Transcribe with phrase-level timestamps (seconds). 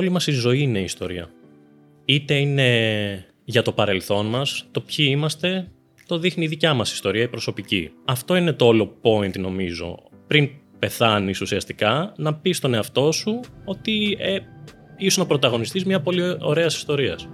[0.00, 1.30] Όλη μας η ζωή είναι ιστορία.
[2.04, 5.70] Είτε είναι για το παρελθόν μας, το ποιοι είμαστε,
[6.06, 7.90] το δείχνει η δικιά μας ιστορία, η προσωπική.
[8.04, 9.98] Αυτό είναι το όλο point νομίζω.
[10.26, 14.38] Πριν πεθάνεις ουσιαστικά, να πεις στον εαυτό σου ότι ε,
[14.96, 17.28] ήσουν ο πρωταγωνιστής μιας πολύ ωραίας ιστορίας.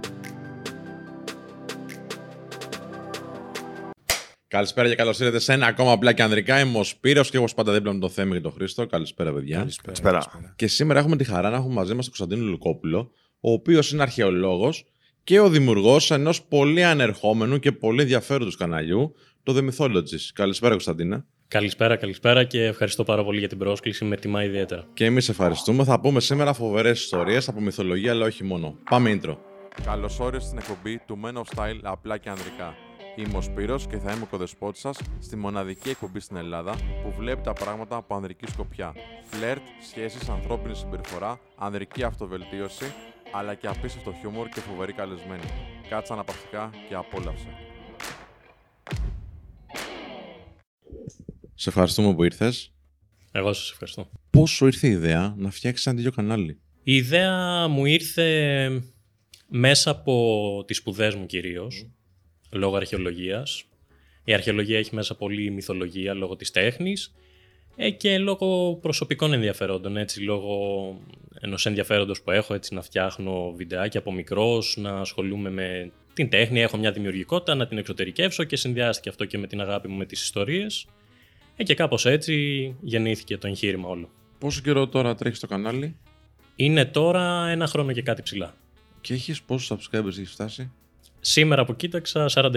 [4.49, 6.59] Καλησπέρα και καλώς ήρθατε σε ένα ακόμα απλά και ανδρικά.
[6.59, 8.87] Είμαι ο Σπύρος και όπως πάντα δίπλα με τον Θέμη και τον Χρήστο.
[8.87, 9.69] Καλησπέρα, παιδιά.
[9.81, 10.23] Καλησπέρα.
[10.55, 14.01] Και σήμερα έχουμε τη χαρά να έχουμε μαζί μας τον Κωνσταντίνο Λουκόπουλο, ο οποίος είναι
[14.01, 14.85] αρχαιολόγος
[15.23, 20.29] και ο δημιουργός ενός πολύ ανερχόμενου και πολύ ενδιαφέροντος καναλιού, το The Mythologist.
[20.33, 21.25] Καλησπέρα, Κωνσταντίνα.
[21.47, 24.05] Καλησπέρα, καλησπέρα και ευχαριστώ πάρα πολύ για την πρόσκληση.
[24.05, 24.87] Με τιμά ιδιαίτερα.
[24.93, 25.83] Και εμείς ευχαριστούμε.
[25.83, 28.75] Θα πούμε σήμερα φοβερές ιστορίες από μυθολογία, αλλά όχι μόνο.
[28.89, 29.37] Πάμε intro.
[29.83, 32.75] Καλώς όρισες στην εκπομπή του Men of Style απλά και ανδρικά.
[33.19, 37.13] Είμαι ο Σπύρος και θα είμαι ο κοδεσπότης σας στη μοναδική εκπομπή στην Ελλάδα που
[37.17, 38.93] βλέπει τα πράγματα από ανδρική σκοπιά.
[39.23, 42.93] Φλερτ, σχέσεις, ανθρώπινη συμπεριφορά, ανδρική αυτοβελτίωση,
[43.33, 45.43] αλλά και απίστευτο χιούμορ και φοβερή καλεσμένη.
[45.89, 47.47] Κάτσε αναπαυτικά και απόλαυσε.
[51.55, 52.73] Σε ευχαριστούμε που ήρθες.
[53.31, 54.09] Εγώ σας ευχαριστώ.
[54.29, 58.83] Πόσο ήρθε η ιδέα να φτιάξεις ένα τέτοιο κανάλι; Η ιδέα μου ήρθε
[59.47, 61.89] μέσα από τις σπουδές μου κυρίως
[62.51, 63.63] λόγω αρχαιολογίας.
[64.23, 67.13] Η αρχαιολογία έχει μέσα πολύ μυθολογία λόγω της τέχνης
[67.75, 70.55] ε, και λόγω προσωπικών ενδιαφερόντων, έτσι, λόγω
[71.39, 76.61] ενός ενδιαφέροντος που έχω, έτσι, να φτιάχνω βιντεάκια από μικρός, να ασχολούμαι με την τέχνη,
[76.61, 80.05] έχω μια δημιουργικότητα, να την εξωτερικεύσω και συνδυάστηκε αυτό και με την αγάπη μου με
[80.05, 80.87] τις ιστορίες.
[81.55, 84.09] Ε, και κάπως έτσι γεννήθηκε το εγχείρημα όλο.
[84.39, 85.95] Πόσο καιρό τώρα τρέχεις το κανάλι;
[86.55, 88.55] Είναι τώρα ένα χρόνο και κάτι ψηλά.
[89.01, 90.71] Και έχεις πόσους subscribers έχεις φτάσει;
[91.19, 92.51] Σήμερα που κοίταξα 40.000.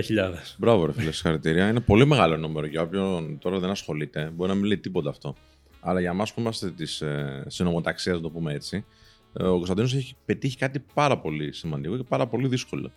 [0.59, 1.69] Μπράβο, ρε φίλε, συγχαρητήρια.
[1.69, 4.31] Είναι πολύ μεγάλο νούμερο για όποιον τώρα δεν ασχολείται.
[4.35, 5.35] Μπορεί να μην λέει τίποτα αυτό.
[5.81, 8.85] Αλλά για εμάς που είμαστε της ε, συνομοταξίας, να το πούμε έτσι,
[9.33, 12.93] ε, ο Κωνσταντίνος έχει πετύχει κάτι πάρα πολύ σημαντικό και πάρα πολύ δύσκολο.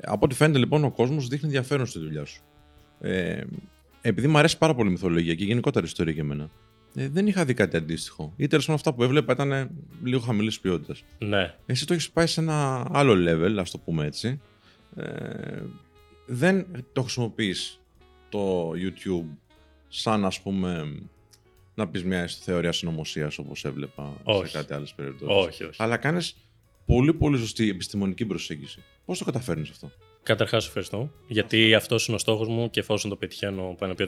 [0.00, 2.42] Από ό,τι φαίνεται λοιπόν, ο κόσμος δείχνει ενδιαφέρον στη δουλειά σου.
[3.00, 3.40] Ε,
[4.00, 6.50] επειδή μου αρέσει πάρα πολύ η μυθολογία και γενικότερα η ιστορία για μένα,
[6.94, 8.32] ε, δεν είχα δει κάτι αντίστοιχο.
[8.36, 9.70] Ή τέλος αυτά που έβλεπα ήταν
[10.04, 11.04] λίγο χαμηλής ποιότητας.
[11.18, 11.54] Ναι.
[11.66, 14.40] Εσύ το έχεις πάει σε ένα άλλο level, ας το πούμε έτσι.
[14.98, 15.62] Ε,
[16.26, 17.80] δεν το χρησιμοποιείς
[18.28, 19.36] το YouTube
[19.88, 21.00] σαν ας πούμε
[21.74, 24.46] να πεις μια θεωρία συνωμοσίας όπως έβλεπα όχι.
[24.50, 25.46] σε κάτι άλλες περιπτώσεις.
[25.46, 25.82] Όχι, όχι.
[25.82, 26.36] Αλλά κάνεις
[26.86, 28.82] πολύ πολύ σωστή επιστημονική προσέγγιση.
[29.04, 29.90] Πώς το καταφέρνεις αυτό;
[30.28, 34.04] Καταρχάς ευχαριστώ, γιατί αυτός είναι ο στόχος μου και εφόσον το πετυχαίνω, πάνω ότι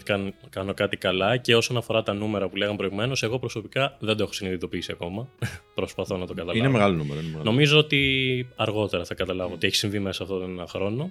[0.51, 1.37] κάνω κάτι καλά.
[1.37, 5.29] Και όσον αφορά τα νούμερα που λέγαμε προηγουμένως, εγώ προσωπικά δεν το έχω συνειδητοποιήσει ακόμα.
[5.75, 6.59] Προσπαθώ να το καταλάβω.
[6.59, 7.21] Είναι μεγάλο νούμερο.
[7.21, 7.45] Είναι μεγάλο.
[7.45, 11.11] Νομίζω ότι αργότερα θα καταλάβω τι έχει συμβεί μέσα σε αυτόν τον χρόνο.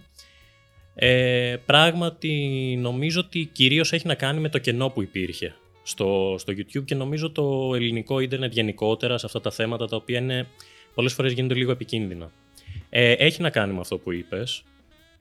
[0.95, 2.33] Ε, πράγματι,
[2.81, 6.95] νομίζω ότι κυρίως έχει να κάνει με το κενό που υπήρχε στο, στο YouTube και
[6.95, 10.47] νομίζω το ελληνικό ίντερνετ γενικότερα σε αυτά τα θέματα τα οποία είναι
[10.93, 12.31] πολλές φορές γίνονται λίγο επικίνδυνα.
[12.89, 14.63] Ε, έχει να κάνει με αυτό που είπες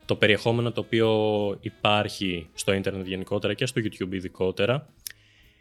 [0.09, 1.09] το περιεχόμενο το οποίο
[1.61, 4.89] υπάρχει στο ίντερνετ γενικότερα και στο YouTube ειδικότερα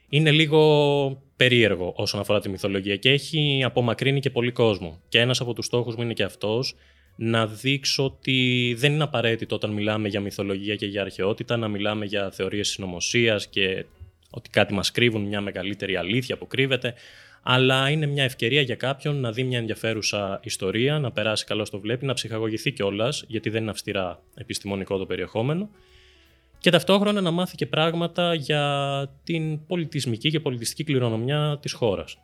[0.09, 5.01] είναι λίγο περίεργο όσον αφορά τη μυθολογία και έχει απομακρύνει και πολύ κόσμο.
[5.09, 6.75] Και ένας από τους στόχους μου είναι και αυτός
[7.17, 12.05] να δείξω ότι δεν είναι απαραίτητο όταν μιλάμε για μυθολογία και για αρχαιότητα να μιλάμε
[12.05, 13.85] για θεωρίες συνωμοσίας και
[14.31, 16.95] ότι κάτι μας κρύβουν, μια μεγαλύτερη αλήθεια που κρύβεται
[17.43, 21.81] αλλά είναι μια ευκαιρία για κάποιον να δει μια ενδιαφέρουσα ιστορία, να περάσει καλό στο
[21.81, 25.71] βλέπει, να ψυχαγωγηθεί κιόλας, γιατί δεν είναι αυστηρά επιστημονικό το περιεχόμενο,
[26.59, 32.19] και ταυτόχρονα να μάθει και πράγματα για την πολιτισμική και πολιτιστική κληρονομιά της χώρας.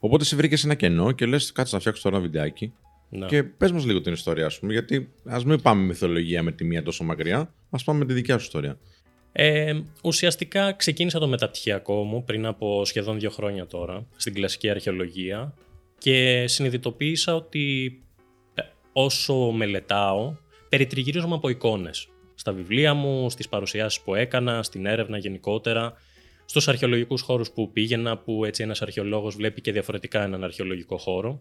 [0.00, 2.72] Οπότε σε βρήκες ένα κενό και λες: Κάτσε να φτιάξω τώρα ένα βιντεάκι.
[3.10, 3.26] Να.
[3.26, 6.64] Και πες μας λίγο την ιστορία, α πούμε, γιατί ας μην πάμε μυθολογία με τη
[6.64, 8.78] μία τόσο μακριά, ας πάμε με τη δικιά σου ιστορία.
[9.32, 15.54] Ε, ουσιαστικά ξεκίνησα το μεταπτυχιακό μου πριν από σχεδόν δύο χρόνια τώρα στην κλασική αρχαιολογία
[15.98, 17.98] και συνειδητοποίησα ότι
[18.54, 18.62] ε,
[18.92, 20.34] όσο μελετάω
[20.68, 25.92] περιτριγυρίζομαι από εικόνες στα βιβλία μου, στις παρουσιάσεις που έκανα, στην έρευνα γενικότερα,
[26.44, 31.40] στους αρχαιολογικούς χώρους που πήγαινα που έτσι ένας αρχαιολόγος βλέπει και διαφορετικά έναν αρχαιολογικό χώρο.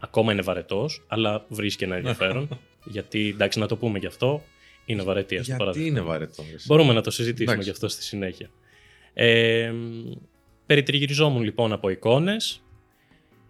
[0.00, 2.48] Ακόμα είναι βαρετός, αλλά βρίσκει ένα ενδιαφέρον,
[2.94, 4.42] γιατί εντάξει να το πούμε γι' αυτό,
[4.90, 6.66] είναι βαρετή, ας Γιατί είναι βαρετός.
[6.66, 8.50] Μπορούμε να το συζητήσουμε γι' αυτό στη συνέχεια.
[9.14, 9.72] Ε,
[10.66, 12.62] περιτριγυριζόμουν λοιπόν από εικόνες,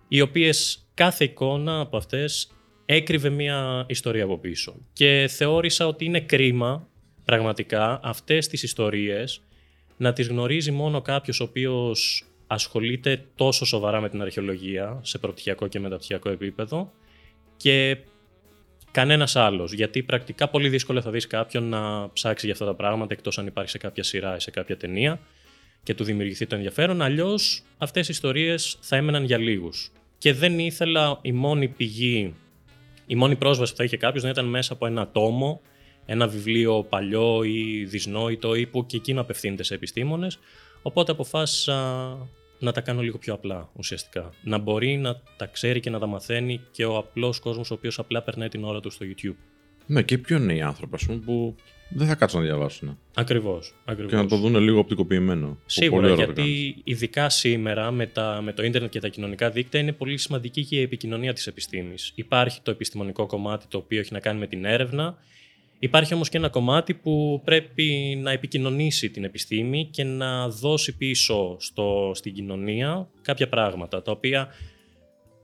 [0.09, 2.51] οι οποίες κάθε εικόνα από αυτές
[2.85, 4.77] έκρυβε μια ιστορία από πίσω.
[4.93, 6.89] Και θεώρησα ότι είναι κρίμα
[7.25, 9.43] πραγματικά αυτές τις ιστορίες
[9.97, 15.67] να τις γνωρίζει μόνο κάποιος ο οποίος ασχολείται τόσο σοβαρά με την αρχαιολογία σε πρωτυχιακό
[15.67, 16.93] και μεταπτυχιακό επίπεδο
[17.57, 17.97] και
[18.91, 19.73] κανένας άλλος.
[19.73, 23.47] Γιατί πρακτικά πολύ δύσκολο θα δεις κάποιον να ψάξει για αυτά τα πράγματα εκτός αν
[23.47, 25.21] υπάρχει σε κάποια σειρά ή σε κάποια ταινία
[25.83, 27.03] και του δημιουργηθεί το ενδιαφέρον.
[27.03, 29.93] Αλλιώς αυτές οι ιστορίες θα έμεναν για λίγους.
[30.19, 32.35] και δεν ήθελα η μόνη πηγή,
[33.07, 35.61] η μόνη πρόσβαση που θα είχε κάποιος να ήταν μέσα από ένα τόμο,
[36.07, 40.39] ένα βιβλίο παλιό ή δυσνόητο ή που και εκείνο απευθύνεται σε επιστήμονες.
[40.83, 42.09] Οπότε αποφάσισα
[42.61, 44.31] να τα κάνω λίγο πιο απλά ουσιαστικά.
[44.43, 47.99] Να μπορεί να τα ξέρει και να τα μαθαίνει και ο απλός κόσμος ο οποίος
[47.99, 49.37] απλά περνάει την ώρα του στο YouTube.
[49.87, 51.55] Ναι, και ποιοι είναι οι άνθρωποι ας πούμε, που
[51.91, 52.99] δεν θα κάτσουν να διαβάσουν.
[53.15, 53.75] Ακριβώς.
[54.09, 55.59] Και να το δουν λίγο οπτικοποιημένο.
[55.67, 60.19] Σίγουρα, γιατί ειδικά σήμερα με, τα, με το ίντερνετ και τα κοινωνικά δίκτυα είναι πολύ
[60.19, 62.12] σημαντική και η επικοινωνία της επιστήμης.
[62.15, 65.17] Υπάρχει το επιστημονικό κομμάτι το οποίο έχει να κάνει με την έρευνα.
[65.82, 71.56] Υπάρχει όμως και ένα κομμάτι που πρέπει να επικοινωνήσει την επιστήμη και να δώσει πίσω
[71.61, 74.49] στο, στην κοινωνία κάποια πράγματα, τα οποία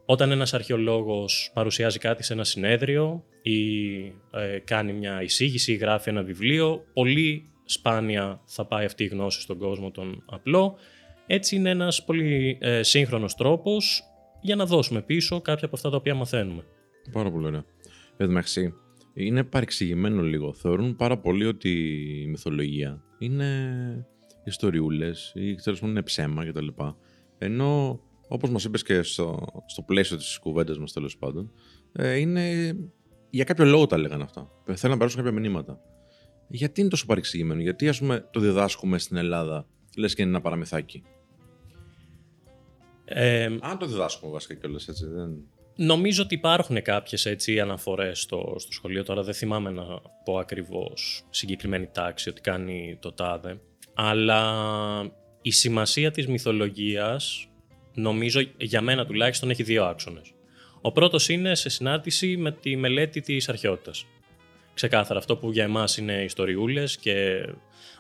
[0.06, 3.94] όταν ένας αρχαιολόγος παρουσιάζει κάτι σε ένα συνέδριο ή
[4.30, 9.40] ε, κάνει μια εισήγηση ή γράφει ένα βιβλίο, πολύ σπάνια θα πάει αυτή η γνώση
[9.40, 10.76] στον κόσμο τον απλό.
[11.26, 14.02] Έτσι είναι ένας πολύ ε, σύγχρονος τρόπος
[14.40, 16.64] για να δώσουμε πίσω κάποια από αυτά τα οποία μαθαίνουμε.
[17.12, 17.64] Πάρα πολύ ωραία.
[18.16, 18.74] Εντάξει,
[19.16, 20.54] είναι παρεξηγημένο λίγο.
[20.54, 21.70] Θεωρούν πάρα πολύ ότι
[22.22, 24.06] η μυθολογία είναι
[24.44, 26.66] ιστοριούλες ή ξέρεις είναι ψέμα κτλ.
[27.38, 31.52] Ενώ όπως μας είπες και στο, στο πλαίσιο της κουβέντας μας τέλος πάντων,
[31.92, 32.76] ε, είναι
[33.30, 34.50] για κάποιο λόγο τα λέγανε αυτά.
[34.64, 35.80] Θέλουν να περάσουν κάποια μηνύματα.
[36.48, 39.66] Γιατί είναι τόσο παρεξηγημένο, γιατί ας πούμε το διδάσκουμε στην Ελλάδα,
[39.96, 41.02] λες και είναι ένα παραμυθάκι;
[43.04, 45.30] Ε, Αν το διδάσκουμε βασικά κιόλας έτσι, δεν...
[45.78, 49.84] Νομίζω ότι υπάρχουν κάποιες έτσι αναφορές στο, στο σχολείο, τώρα δεν θυμάμαι να
[50.24, 53.60] πω ακριβώς συγκεκριμένη τάξη ότι κάνει το τάδε,
[53.94, 54.52] αλλά
[55.42, 57.48] η σημασία της μυθολογίας
[57.94, 60.32] νομίζω για μένα τουλάχιστον έχει δύο άξονες.
[60.80, 64.06] Ο πρώτος είναι σε συνάρτηση με τη μελέτη της αρχαιότητας.
[64.74, 67.46] Ξεκάθαρα αυτό που για εμάς είναι ιστοριούλες και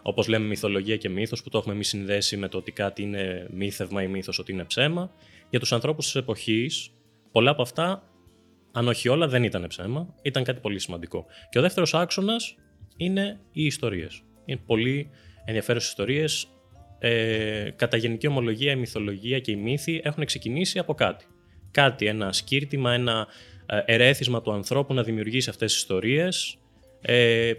[0.02, 3.46] όπως λέμε μυθολογία και μύθος που το έχουμε εμείς συνδέσει με το ότι κάτι είναι
[3.50, 5.10] μύθευμα ή μύθος ότι είναι ψέμα.
[5.50, 6.90] Για τους ανθρώπους της εποχής
[7.36, 8.02] πολλά από αυτά,
[8.72, 11.26] αν όχι όλα, δεν ήταν ψέμα, ήταν κάτι πολύ σημαντικό.
[11.50, 12.56] Και ο δεύτερος άξονας
[12.96, 14.22] είναι οι ιστορίες.
[14.44, 15.10] Είναι πολύ
[15.44, 16.46] ενδιαφέρουσες ιστορίες
[16.98, 21.26] ε, κατά γενική ομολογία, η μυθολογία και η μύθοι έχουν ξεκινήσει από κάτι.
[21.70, 23.26] Κάτι, ένα σκύρτημα, ένα
[23.66, 26.58] ε, ερέθισμα του ανθρώπου να δημιουργήσει αυτές τις ιστορίες.
[27.00, 27.52] Ε,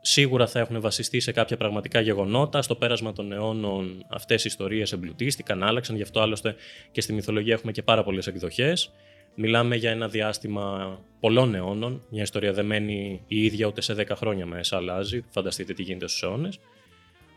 [0.00, 2.62] σίγουρα θα έχουν βασιστεί σε κάποια πραγματικά γεγονότα.
[2.62, 5.96] Στο πέρασμα των αιώνων αυτές οι ιστορίες εμπλουτίστηκαν, άλλαξαν.
[5.96, 6.54] Γι' αυτό άλλωστε
[6.90, 8.92] και στη μυθολογία έχουμε και πάρα πολλές εκδοχές.
[9.34, 12.02] Μιλάμε για ένα διάστημα πολλών αιώνων.
[12.10, 15.24] Μια ιστορία δεν μένει η ίδια ούτε σε 10 χρόνια μέσα, αλλάζει.
[15.28, 16.58] Φανταστείτε τι γίνεται στους αιώνες.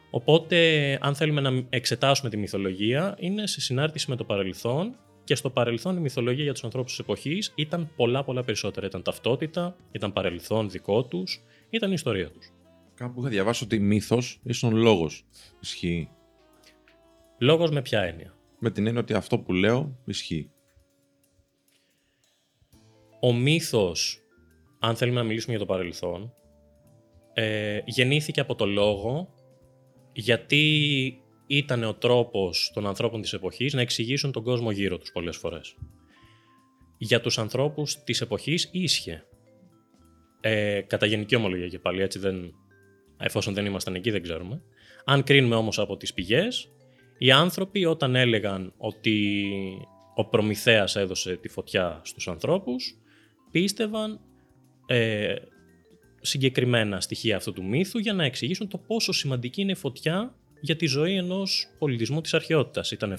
[0.10, 5.50] Οπότε, αν θέλουμε να εξετάσουμε τη μυθολογία, είναι σε συνάρτηση με το παρελθόν και στο
[5.50, 8.86] παρελθόν η μυθολογία για τους ανθρώπους της εποχής ήταν πολλά πολλά περισσότερα.
[8.86, 12.52] Ήταν ταυτότητα, ήταν παρελθόν δικό τους, ήταν η ιστορία τους.
[12.94, 15.26] Κάπου είχα διαβάσει ότι μύθος ίσον λόγος
[15.60, 16.10] ισχύει.
[17.38, 20.52] Λόγος με ποια έννοια; Με την έννοια ότι αυτό που λέω ισχύει.
[23.20, 24.22] Ο μύθος,
[24.80, 26.34] αν θέλουμε να μιλήσουμε για το παρελθόν,
[27.34, 29.34] ε, γεννήθηκε από το λόγο
[30.14, 35.38] γιατί ήταν ο τρόπος των ανθρώπων της εποχής να εξηγήσουν τον κόσμο γύρω τους πολλές
[35.38, 35.76] φορές.
[36.98, 39.24] Για τους ανθρώπους της εποχής ίσχυε.
[40.42, 42.54] Ε, κατά γενική ομολογία και πάλι, έτσι δεν,
[43.18, 44.62] εφόσον δεν ήμασταν εκεί δεν ξέρουμε.
[45.06, 46.72] Αν κρίνουμε όμως από τις πηγές,
[47.18, 49.46] οι άνθρωποι όταν έλεγαν ότι
[50.16, 52.98] ο Προμηθέας έδωσε τη φωτιά στους ανθρώπους,
[53.52, 54.20] πίστευαν
[54.86, 55.36] ε,
[56.22, 60.76] συγκεκριμένα στοιχεία αυτού του μύθου για να εξηγήσουν το πόσο σημαντική είναι η φωτιά για
[60.76, 62.92] τη ζωή ενός πολιτισμού της αρχαιότητας.
[62.92, 63.18] Ήτανε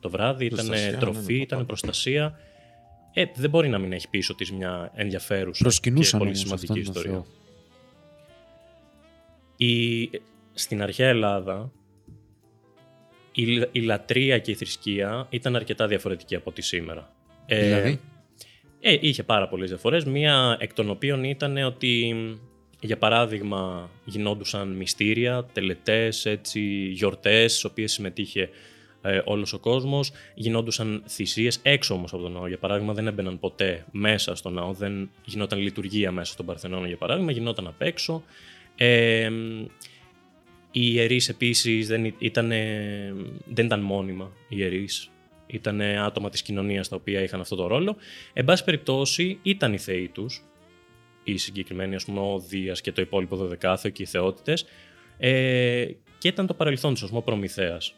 [0.00, 2.38] το βράδυ, ήταν ναι, τροφή, ναι, ήταν προστασία.
[3.12, 7.24] Ε, δεν μπορεί να μην έχει πίσω της μια ενδιαφέρουσα και πολύ σημαντική ιστορία.
[9.56, 10.10] Η,
[10.52, 11.72] στην αρχαία Ελλάδα
[13.32, 17.12] η, η λατρεία και η θρησκεία ήταν αρκετά διαφορετική από τη σήμερα.
[17.46, 18.00] Ε, δηλαδή;
[18.80, 20.04] Ε, είχε πάρα πολλές διαφορές.
[20.04, 22.16] Μία εκ των οποίων ήταν ότι,
[22.80, 26.60] για παράδειγμα, γινόντουσαν μυστήρια, τελετές, έτσι,
[26.92, 28.48] γιορτές, στις οποίες συμμετείχε
[29.02, 30.10] ε, όλος ο κόσμος.
[30.34, 32.46] Γινόντουσαν θυσίες έξω όμως από τον ναό.
[32.48, 34.72] Για παράδειγμα, δεν έμπαιναν ποτέ μέσα στον ναό.
[34.72, 37.32] Δεν γινόταν λειτουργία μέσα στον Παρθενώνα, για παράδειγμα.
[37.32, 38.22] Γινόταν απ' έξω.
[38.76, 39.30] Ε,
[40.70, 42.48] οι ιερείς επίσης δεν, ήταν,
[43.44, 45.10] δεν ήταν μόνιμα οι ιερείς
[45.50, 47.96] ήταν άτομα της κοινωνίας τα οποία είχαν αυτό το ρόλο.
[48.32, 50.42] Εν πάση περιπτώσει ήταν οι θεοί τους,
[51.24, 54.66] οι συγκεκριμένοι ας πούμε ο Δίας και το υπόλοιπο δωδεκάθεο και οι θεότητες
[55.18, 55.86] ε,
[56.18, 57.94] και ήταν το παρελθόν τους, ο Προμηθέας.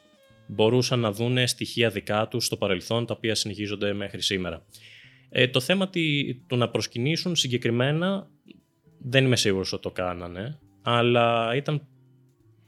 [0.47, 4.65] Μπορούσαν να δούνε στοιχεία δικά τους στο παρελθόν τα οποία συνεχίζονται μέχρι σήμερα.
[5.29, 5.91] Ε, το θέμα
[6.47, 8.29] του να προσκυνήσουν συγκεκριμένα
[8.99, 11.87] δεν είμαι σίγουρος ότι το κάνανε, αλλά ήταν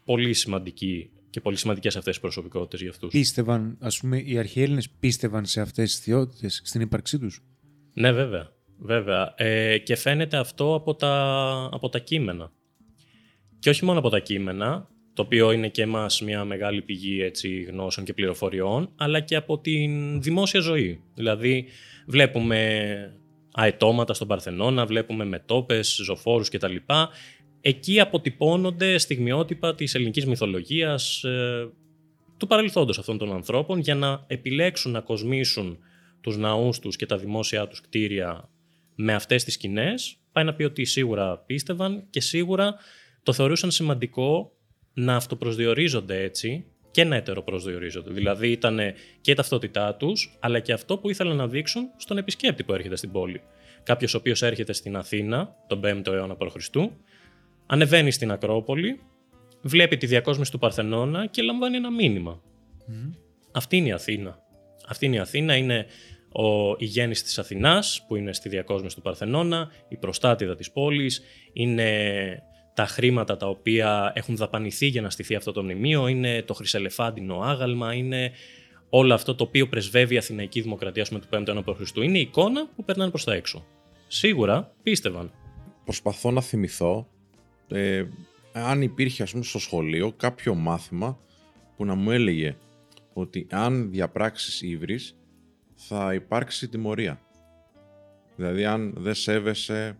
[0.04, 3.10] πολύ σημαντική και πολύ σημαντικές αυτές τι προσωπικότητες για αυτούς.
[3.10, 7.42] Πίστευαν, ας πούμε, οι αρχαίοι Έλληνες πίστευαν σε αυτές τις θεότητες, στην ύπαρξή τους;
[7.92, 8.52] Ναι, βέβαια.
[8.78, 9.34] βέβαια.
[9.36, 11.14] Ε, και φαίνεται αυτό από τα,
[11.72, 12.52] από τα κείμενα.
[13.58, 17.62] Και όχι μόνο από τα κείμενα, το οποίο είναι και εμάς μια μεγάλη πηγή έτσι,
[17.62, 21.02] γνώσεων και πληροφοριών, αλλά και από την δημόσια ζωή.
[21.14, 21.66] Δηλαδή
[22.06, 23.18] βλέπουμε
[23.52, 26.76] αετώματα στον Παρθενώνα, βλέπουμε μετόπες, ζωφόρους κτλ.
[27.64, 31.68] Εκεί αποτυπώνονται στιγμιότυπα της ελληνικής μυθολογίας ε,
[32.36, 35.78] του παρελθόντος αυτών των ανθρώπων για να επιλέξουν να κοσμήσουν
[36.20, 38.48] τους ναούς τους και τα δημόσια τους κτίρια
[38.94, 42.74] με αυτές τις σκηνές, πάει να πει ότι σίγουρα πίστευαν και σίγουρα
[43.22, 44.52] το θεωρούσαν σημαντικό
[44.94, 48.12] να αυτοπροσδιορίζονται έτσι και να ετεροπροσδιορίζονται.
[48.12, 48.78] Δηλαδή ήταν
[49.20, 52.96] και η ταυτότητά τους, αλλά και αυτό που ήθελαν να δείξουν στον επισκέπτη που έρχεται
[52.96, 53.40] στην πόλη.
[53.82, 56.56] Κάποιος ο οποίος έρχεται στην Αθήνα τον 5ο αιώνα π.Χ.,
[57.66, 59.00] ανεβαίνει στην Ακρόπολη,
[59.62, 62.42] βλέπει τη διακόσμηση του Παρθενώνα και λαμβάνει ένα μήνυμα.
[63.52, 64.38] Αυτή είναι η Αθήνα.
[64.88, 65.86] Αυτή είναι η Αθήνα, είναι
[66.32, 71.22] ο, η γέννηση της Αθηνάς που είναι στη διακόσμηση του Παρθενώνα, η προστάτηδα της πόλης,
[71.52, 72.42] είναι
[72.74, 77.40] τα χρήματα τα οποία έχουν δαπανηθεί για να στηθεί αυτό το μνημείο, είναι το χρυσελεφάντινο
[77.40, 78.32] άγαλμα, είναι
[78.88, 81.96] όλο αυτό το οποίο πρεσβεύει η Αθηναϊκή Δημοκρατία με του 5ου αιώνα π.Χ.
[81.96, 83.64] Είναι η εικόνα που περνάνε προς τα έξω.
[84.08, 85.32] Σίγουρα πίστευαν.
[85.84, 87.08] Προσπαθώ να θυμηθώ
[87.72, 88.08] ε,
[88.52, 91.18] αν υπήρχε ας πούμε στο σχολείο κάποιο μάθημα
[91.76, 92.56] που να μου έλεγε
[93.12, 95.16] ότι αν διαπράξεις ύβρις
[95.74, 97.20] θα υπάρξει τιμωρία.
[98.36, 99.96] Δηλαδή αν δεν σέβεσαι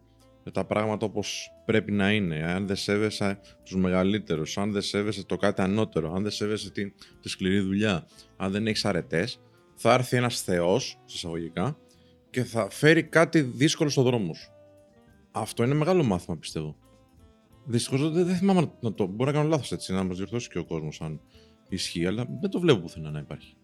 [0.52, 2.43] τα πράγματα όπως πρέπει να είναι.
[2.43, 6.93] Αν δεν σέβεσαι τους μεγαλύτερους, αν δεν σέβεσαι το κάτι ανώτερο, αν δεν σέβεσαι τη,
[7.21, 9.41] τη σκληρή δουλειά, αν δεν έχεις αρετές,
[9.75, 11.76] θα έρθει ένας θεός, εισαγωγικά,
[12.31, 14.50] και θα φέρει κάτι δύσκολο στο δρόμο σου.
[15.33, 16.76] Αυτό είναι μεγάλο μάθημα, πιστεύω.
[17.64, 19.07] Δυστυχώς δεν, δεν θυμάμαι να το.
[19.07, 21.21] Μπορεί να κάνω λάθος έτσι, να μας διορθώσει και ο κόσμος αν
[21.69, 23.54] ισχύει, αλλά δεν το βλέπω πουθενά να υπάρχει.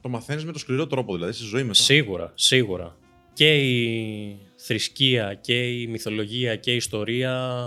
[0.00, 1.74] Το μαθαίνεις με το σκληρό τρόπο, δηλαδή στη ζωή μετά.
[1.74, 2.96] Σίγουρα, σίγουρα
[3.32, 7.64] και η θρησκεία και η μυθολογία και η ιστορία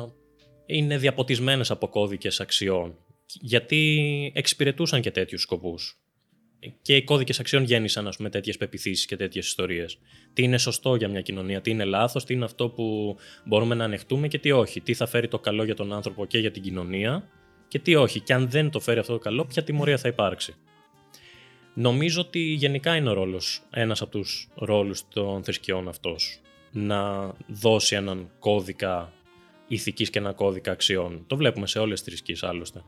[0.65, 2.97] είναι διαποτισμένες από κώδικες αξιών
[3.41, 6.02] γιατί εξυπηρετούσαν και τέτοιους σκοπούς.
[6.81, 9.97] Και οι κώδικες αξιών γέννησαν ας πούμε, τέτοιες πεπιθήσεις και τέτοιες ιστορίες.
[10.33, 13.15] Τι είναι σωστό για μια κοινωνία, τι είναι λάθος, τι είναι αυτό που
[13.45, 14.81] μπορούμε να ανεχτούμε και τι όχι.
[14.81, 17.29] Τι θα φέρει το καλό για τον άνθρωπο και για την κοινωνία
[17.67, 18.19] και τι όχι.
[18.19, 20.55] Και αν δεν το φέρει αυτό το καλό, ποια τιμωρία θα υπάρξει.
[21.73, 26.41] Νομίζω ότι γενικά είναι ο ρόλος, ένας από τους ρόλους των θρησκειών αυτός.
[26.71, 29.13] Να δώσει έναν κώδικα
[29.67, 31.23] ηθικής και ένα κώδικα αξιών.
[31.27, 32.83] Το βλέπουμε σε όλες τις θρησκείες άλλωστε.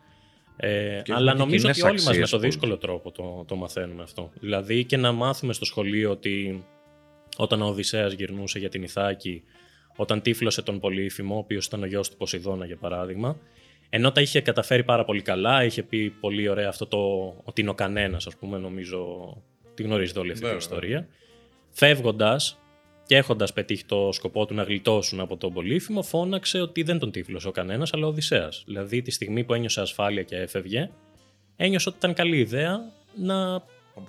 [0.57, 4.31] Ε, αλλά νομίζω ότι όλοι μας με το δύσκολο τρόπο το, το μαθαίνουμε αυτό.
[4.39, 6.65] Δηλαδή και να μάθουμε στο σχολείο ότι
[7.37, 9.43] όταν ο Οδυσσέας γυρνούσε για την Ιθάκη,
[9.95, 13.37] όταν τύφλωσε τον Πολύφημο, ο οποίος ήταν ο γιος του Ποσειδώνα για παράδειγμα,
[13.89, 16.97] ενώ τα είχε καταφέρει πάρα πολύ καλά, είχε πει πολύ ωραία αυτό το
[17.43, 19.07] ότι είναι ο κανένας, ας πούμε, νομίζω.
[19.73, 21.07] Τη γνωρίζετε όλη αυτή την ιστορία.
[21.69, 22.59] Φεύγοντας
[23.05, 27.11] και έχοντας πετύχει το σκοπό του να γλιτώσουν από τον Πολύφημο, φώναξε ότι δεν τον
[27.11, 28.63] τύφλωσε ο κανένας, αλλά ο Οδυσσέας.
[28.65, 30.89] Δηλαδή, τη στιγμή που ένιωσε ασφάλεια και έφευγε,
[31.55, 32.79] ένιωσε ότι ήταν καλή ιδέα
[33.15, 33.63] να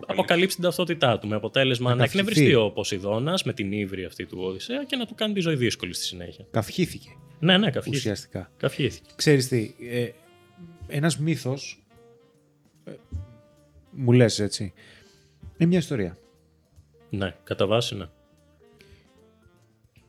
[0.07, 1.29] αποκαλύψει την ταυτότητά του.
[1.29, 5.07] Με αποτέλεσμα να, να εκνευριστεί ο Ποσειδώνας με την ύβρη αυτή του Οδυσσέα και να
[5.07, 6.47] του κάνει τη ζωή δύσκολη στη συνέχεια.
[6.51, 7.09] Καυχήθηκε.
[7.39, 7.97] Ναι, ναι, καυχήθηκε.
[7.97, 8.51] Ουσιαστικά.
[8.57, 9.11] Καυχήθηκε.
[9.17, 10.09] Ξέρεις τι, ε,
[10.87, 11.85] ένας μύθος,
[12.85, 12.93] ε,
[13.91, 14.73] μου λες έτσι,
[15.57, 16.19] είναι μια ιστορία.
[17.11, 18.07] Ναι, κατά βάση ναι.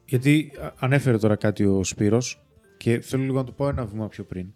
[0.07, 2.41] Γιατί ανέφερε τώρα κάτι ο Σπύρος
[2.77, 4.53] και θέλω λίγο να το πω ένα βήμα πιο πριν.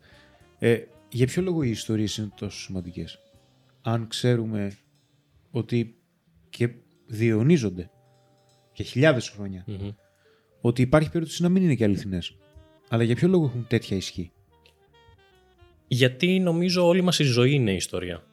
[0.60, 0.79] Ε,
[1.10, 3.20] για ποιο λόγο οι ιστορίες είναι τόσο σημαντικές.
[3.81, 4.77] Αν ξέρουμε
[5.51, 5.96] ότι
[6.50, 6.70] και
[7.05, 7.89] διαιωνίζονται
[8.74, 9.36] για χιλιάδες
[10.62, 12.36] ότι υπάρχει περίπτωση να μην είναι και αληθινές.
[12.89, 14.31] Αλλά για ποιο λόγο έχουν τέτοια ισχύ;
[15.88, 18.24] Γιατί νομίζω όλη μας η ζωή είναι ιστορία.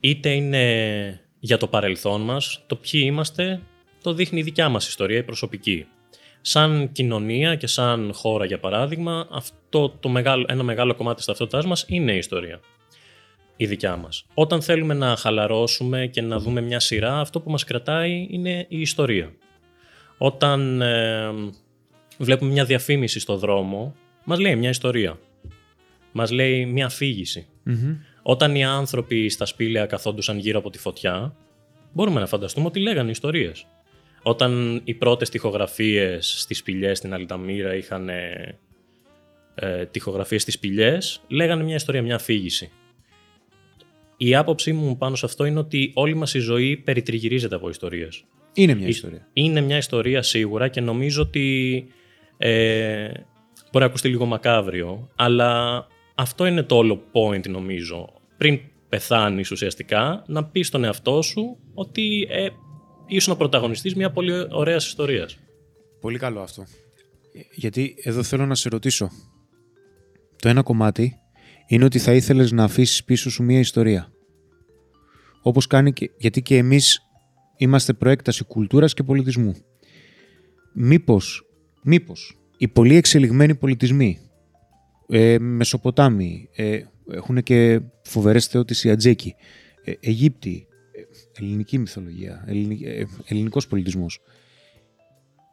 [0.00, 3.62] Είτε είναι για το παρελθόν μας, το ποιοι είμαστε,
[4.02, 5.86] το δείχνει η δικιά μας ιστορία, η προσωπική.
[6.46, 11.66] Σαν κοινωνία και σαν χώρα για παράδειγμα, αυτό το μεγάλο, ένα μεγάλο κομμάτι της ταυτότητάς
[11.66, 12.60] μας είναι η ιστορία.
[13.56, 14.24] Η δικιά μας.
[14.34, 18.80] Όταν θέλουμε να χαλαρώσουμε και να δούμε μια σειρά, αυτό που μας κρατάει είναι η
[18.80, 19.32] ιστορία.
[20.18, 21.30] Όταν ε,
[22.18, 25.18] βλέπουμε μια διαφήμιση στο δρόμο, μας λέει μια ιστορία.
[26.12, 27.46] Μας λέει μια αφηγηση
[28.22, 31.36] Όταν οι άνθρωποι στα σπήλαια καθόντουσαν γύρω από τη φωτιά,
[31.92, 33.66] μπορούμε να φανταστούμε ότι λέγανε ιστορίες.
[34.26, 38.58] Όταν οι πρώτες τοιχογραφίες στις σπηλιές στην Αλταμίρα είχαν ε,
[39.54, 42.70] ε, τοιχογραφίες στις σπηλιές, λέγανε μια ιστορία, μια αφήγηση.
[44.16, 48.24] Η άποψή μου πάνω σε αυτό είναι ότι όλη μας η ζωή περιτριγυρίζεται από ιστορίες.
[48.54, 49.28] Είναι μια ιστορία.
[49.32, 51.86] Είναι μια ιστορία σίγουρα και νομίζω ότι
[52.38, 53.08] ε,
[53.72, 58.12] μπορεί να ακουστεί λίγο μακάβριο, αλλά αυτό είναι το όλο point νομίζω.
[58.36, 62.48] Πριν πεθάνεις ουσιαστικά, να πεις στον εαυτό σου ότι ε,
[63.06, 65.38] ήσουν ο πρωταγωνιστής μια πολύ ωραίας ιστορίας.
[66.00, 66.64] Πολύ καλό αυτό.
[67.54, 69.10] Γιατί εδώ θέλω να σε ρωτήσω.
[70.36, 71.14] Το ένα κομμάτι
[71.66, 74.12] είναι ότι θα ήθελες να αφήσεις πίσω σου μια ιστορία.
[75.42, 77.00] Όπως κάνει και, γιατί και εμείς
[77.56, 79.56] είμαστε προέκταση κουλτούρας και πολιτισμού.
[80.74, 81.46] Μήπως,
[81.82, 84.18] μήπως οι πολύ εξελιγμένοι πολιτισμοί,
[85.08, 86.80] ε, Μεσοποτάμοι, ε,
[87.10, 89.34] έχουν και φοβερές θεότητες οι Ατζέκοι,
[89.84, 90.73] ε, Αιγύπτιοι, ε,
[91.38, 94.20] ελληνική μυθολογία, ελληνικ, ε, ελληνικός πολιτισμός.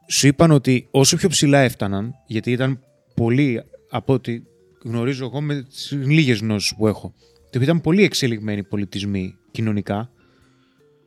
[0.08, 2.80] Σου είπαν ότι όσο πιο ψηλά έφταναν, γιατί ήταν
[3.14, 4.42] πολύ από ό,τι
[4.84, 7.14] γνωρίζω εγώ με τις λίγες γνώσεις που έχω,
[7.46, 10.10] ότι ήταν πολύ εξελιγμένοι πολιτισμοί κοινωνικά,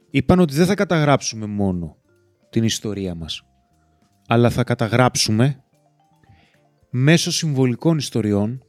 [0.10, 1.98] είπαν ότι δεν θα καταγράψουμε μόνο
[2.50, 3.42] την ιστορία μας,
[4.28, 5.64] αλλά θα καταγράψουμε
[6.90, 8.64] μέσω συμβολικών ιστοριών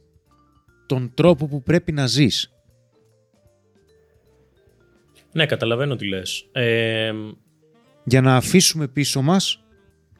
[0.85, 2.51] τον τρόπο που πρέπει να ζεις.
[5.37, 6.45] Ναι, καταλαβαίνω τι λες.
[6.51, 7.13] Ε,
[8.03, 9.63] Για να αφήσουμε πίσω μας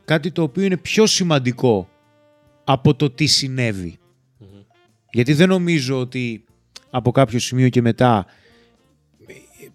[0.06, 1.90] κάτι το οποίο είναι πιο σημαντικό
[2.64, 3.98] από το τι συνέβη.
[5.12, 6.44] Γιατί δεν νομίζω ότι
[6.90, 8.26] από κάποιο σημείο και μετά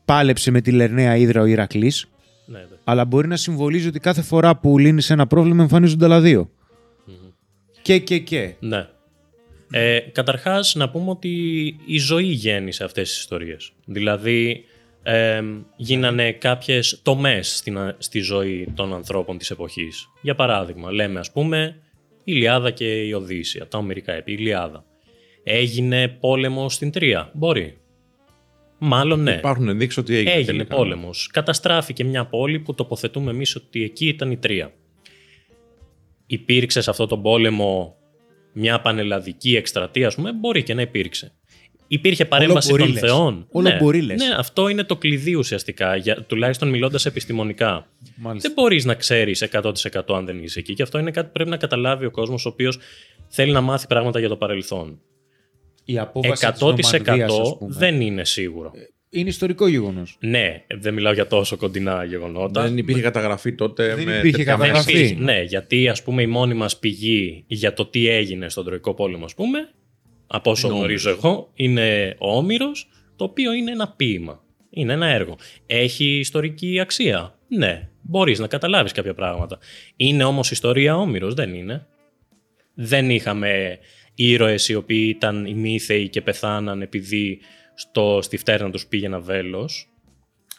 [0.04, 2.06] πάλεψε με τη Λερναία Ήδρα ο Ηρακλής,
[2.46, 2.66] ναι, ναι.
[2.84, 6.50] αλλά μπορεί να συμβολίζει ότι κάθε φορά που λύνεις ένα πρόβλημα εμφανίζονται άλλα δύο.
[7.82, 8.54] Και, και, και.
[8.60, 8.88] Ναι.
[9.70, 11.30] Ε, καταρχάς να πούμε ότι
[11.86, 13.72] η ζωή γέννησε αυτές τις ιστορίες.
[13.84, 14.64] Δηλαδή
[15.02, 15.42] ε,
[15.76, 20.08] γίνανε κάποιες τομές στην, στη ζωή των ανθρώπων της εποχής.
[20.22, 21.76] Για παράδειγμα, λέμε ας πούμε
[22.18, 24.84] η Ιλιάδα και η Οδύσσια, τα ομερικά επί, η Ιλιάδα.
[25.44, 27.76] Έγινε πόλεμο στην Τρία, μπορεί.
[28.78, 29.32] Μάλλον ναι.
[29.32, 30.30] Υπάρχουν ενδείξεις ότι έγινε.
[30.32, 30.76] Έγινε τελικά.
[30.76, 31.28] πόλεμος.
[31.32, 34.72] Καταστράφηκε μια πόλη που τοποθετούμε εμείς ότι εκεί ήταν η Τρία.
[36.26, 37.96] Υπήρξε σε αυτό τον πόλεμο
[38.52, 41.32] μια πανελλαδική εκστρατεία, ας πούμε, μπορεί και να υπήρξε.
[41.92, 43.00] Υπήρχε παρέμβαση μπορεί, των λες.
[43.00, 43.46] θεών.
[43.50, 44.22] Όλο ναι, μπορεί, λες.
[44.22, 47.88] Ναι, αυτό είναι το κλειδί ουσιαστικά, για, τουλάχιστον μιλώντας επιστημονικά.
[48.16, 48.48] Μάλιστα.
[48.48, 49.72] Δεν μπορείς να ξέρεις 100%
[50.14, 50.74] αν δεν είσαι εκεί.
[50.74, 52.78] Και αυτό είναι κάτι που πρέπει να καταλάβει ο κόσμος, ο οποίος
[53.28, 55.00] θέλει να μάθει πράγματα για το παρελθόν.
[55.84, 58.72] Η απόβαση 100% της Νομανδίας, ας πούμε, δεν είναι σίγουρο.
[59.10, 60.16] είναι ιστορικό γεγονός.
[60.20, 62.62] Ναι, δεν μιλάω για τόσο κοντινά γεγονότα.
[62.62, 64.70] Δεν υπήρχε καταγραφή τότε Δεν με υπήρχε τέτοια μέσα.
[64.70, 64.98] καταγραφή.
[64.98, 68.94] Υπήρχε, ναι, γιατί ας πούμε η μόνη μας πηγή για το τι έγινε στον Τροϊκό
[68.94, 69.58] Πόλεμο, ας πούμε,
[70.34, 74.42] από όσο Είναι ο γνωρίζω εγώ, είναι ο Όμηρος, το οποίο είναι ένα ποίημα.
[74.70, 75.38] Είναι ένα έργο.
[75.66, 77.38] Έχει ιστορική αξία.
[77.48, 79.58] Ναι, μπορείς να καταλάβεις κάποια πράγματα.
[79.96, 81.86] Είναι όμως ιστορία Όμηρος, δεν είναι.
[82.74, 83.78] Δεν είχαμε
[84.14, 87.40] ήρωες οι οποίοι ήταν ημίθεοι και πεθάναν επειδή
[87.74, 89.88] στο, στη φτέρνα τους πήγε ένα βέλος.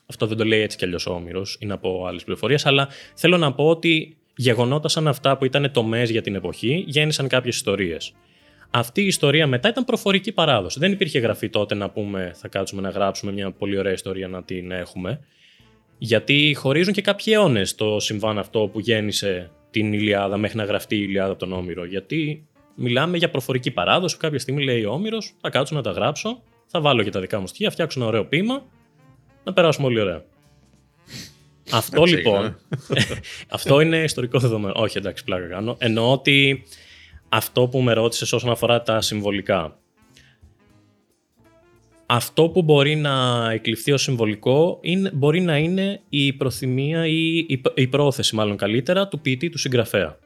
[0.05, 3.37] Αυτό δεν το λέει έτσι κι αλλιώς ο Όμηρος, είναι από άλλες πληροφορίες, αλλά θέλω
[3.37, 8.13] να πω ότι γεγονότα σαν αυτά που ήταν τομές για την εποχή γέννησαν κάποιες ιστορίες.
[8.75, 10.79] Αυτή η ιστορία μετά ήταν προφορική παράδοση.
[10.79, 14.43] Δεν υπήρχε γραφή τότε να πούμε θα κάτσουμε να γράψουμε μια πολύ ωραία ιστορία να
[14.43, 15.19] την έχουμε.
[15.97, 20.95] Γιατί χωρίζουν και κάποιοι αιώνες το συμβάν αυτό που γέννησε την Ιλιάδα μέχρι να γραφτεί
[20.95, 21.85] η Ιλιάδα από τον Όμηρο.
[21.85, 24.17] Γιατί μιλάμε για προφορική παράδοση.
[24.17, 27.39] Κάποια στιγμή λέει ο Όμηρος, θα κάτσω να τα γράψω, θα βάλω και τα δικά
[27.39, 28.65] μου στοιχεία, φτιάξω ένα ωραίο ποίημα,
[29.43, 30.23] να περάσουμε όλοι ωραία.
[31.71, 32.35] αυτό Έτσι λοιπόν.
[32.35, 32.55] έγινε,
[33.57, 34.73] αυτό είναι ιστορικό δεδομένο.
[34.77, 35.75] Όχι, εντάξει, πλάκα κάνω.
[35.79, 36.63] Εννοώ ότι
[37.35, 39.77] αυτό που με ρώτησες όσον αφορά τα συμβολικά.
[42.05, 47.61] Αυτό που μπορεί να εκλειφθεί ως συμβολικό είναι, μπορεί να είναι η προθυμία ή η,
[47.75, 50.17] η πρόθεση μάλλον καλύτερα του ποιητή του συγγραφέα.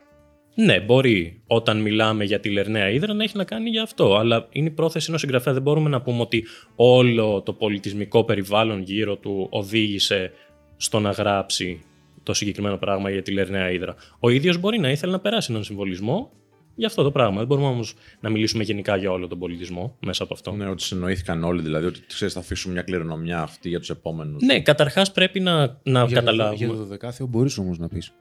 [0.56, 4.48] Ναι, μπορεί όταν μιλάμε για τη Λερναία Ήδρα να έχει να κάνει για αυτό, αλλά
[4.52, 5.54] είναι η πρόθεση ενός συγγραφέα.
[5.54, 10.32] Δεν μπορούμε να πούμε ότι όλο το πολιτισμικό περιβάλλον γύρω του οδήγησε
[10.78, 11.82] στο να γράψει
[12.24, 13.96] το συγκεκριμένο πράγμα για τη Λερναία Ήδρα.
[14.20, 16.32] Ο ίδιος μπορεί να ήθελε να περάσει έναν συμβολισμό
[16.78, 17.38] για αυτό το πράγμα.
[17.38, 20.52] Δεν μπορούμε όμως να μιλήσουμε γενικά για όλο τον πολιτισμό μέσα από αυτό.
[20.52, 24.44] Ναι, ότι συνοήθηκαν όλοι, δηλαδή ότι ξέρεις, θα αφήσουν μια κληρονομιά αυτή για τους επόμενους.
[24.44, 26.68] Ναι, καταρχάς πρέπει να, να Για καταλάβουμε.
[26.68, 28.12] Το, για το δεκάθεο μπορείς όμως να πεις.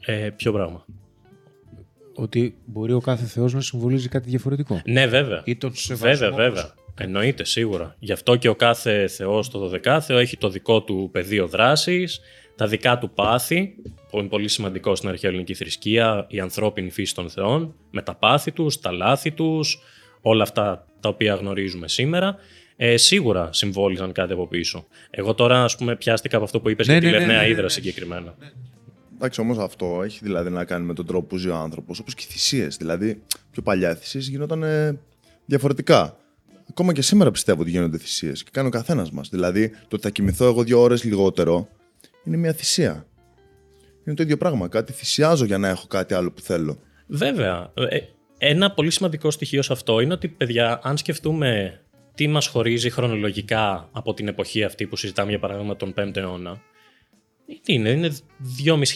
[0.00, 0.84] Ε, ποιο πράγμα;
[2.14, 4.80] Ότι μπορεί ο κάθε θεός να συμβολίζει κάτι διαφορετικό.
[4.84, 5.42] Ναι, βέβαια.
[5.44, 6.10] Ή τον σεβασμό.
[6.10, 6.74] Βέβαια, βέβαια.
[6.98, 7.96] Εννοείται, σίγουρα.
[7.98, 12.20] Γι' αυτό και ο κάθε θεός στο δωδεκάθεο έχει το δικό του πεδίο δράσης,
[12.56, 17.14] τα δικά του πάθη, που είναι πολύ σημαντικό στην αρχαία ελληνική θρησκεία, η ανθρώπινη φύση
[17.14, 19.78] των θεών, με τα πάθη τους, τα λάθη τους,
[20.20, 22.36] όλα αυτά τα οποία γνωρίζουμε σήμερα.
[22.76, 24.86] Ε, σίγουρα συμβόλιζαν κάτι από πίσω.
[25.10, 27.36] Εγώ τώρα, ας πούμε, πιάστηκα από αυτό που είπες Ναι, για τη ναι, ναι, Λερναία
[27.36, 27.68] ναι, ναι, Ήδρα ναι.
[27.68, 28.34] συγκεκριμένα.
[29.14, 32.14] Εντάξει, όμως αυτό έχει δηλαδή να κάνει με τον τρόπο που ζει ο άνθρωπος, όπως
[32.14, 32.76] και οι θυσίες.
[32.76, 34.98] Δηλαδή, πιο παλιά οι θυσίες γινόταν ε,
[35.46, 36.16] διαφορετικά.
[36.70, 39.28] Ακόμα και σήμερα πιστεύω ότι γίνονται θυσίες και κάνει ο καθένας μας.
[39.28, 41.68] Δηλαδή, το ότι θα κοιμηθώ εγώ δύο ώρες λιγότερο
[42.24, 43.06] είναι μια θυσία.
[44.04, 44.68] Είναι το ίδιο πράγμα.
[44.68, 46.78] Κάτι θυσιάζω για να έχω κάτι άλλο που θέλω.
[47.06, 47.72] Βέβαια.
[47.74, 47.98] Ε,
[48.38, 51.80] ένα πολύ σημαντικό στοιχείο σε αυτό είναι ότι, παιδιά, αν σκεφτούμε
[52.14, 56.62] τι μας χωρίζει χρονολογικά από την εποχή αυτή που συζητάμε για παράδειγμα τον 5ο αιώνα.
[57.62, 58.16] Τι είναι, είναι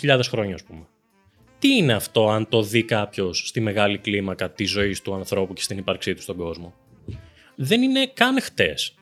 [0.02, 0.86] 2.500 χρόνια ας πούμε.
[1.58, 5.62] Τι είναι αυτό αν το δει κάποιος στη μεγάλη κλίμακα της ζωής του ανθρώπου και
[5.62, 6.74] στην ύπαρξή του στον κόσμο;
[7.54, 8.94] Δεν είναι καν χτες.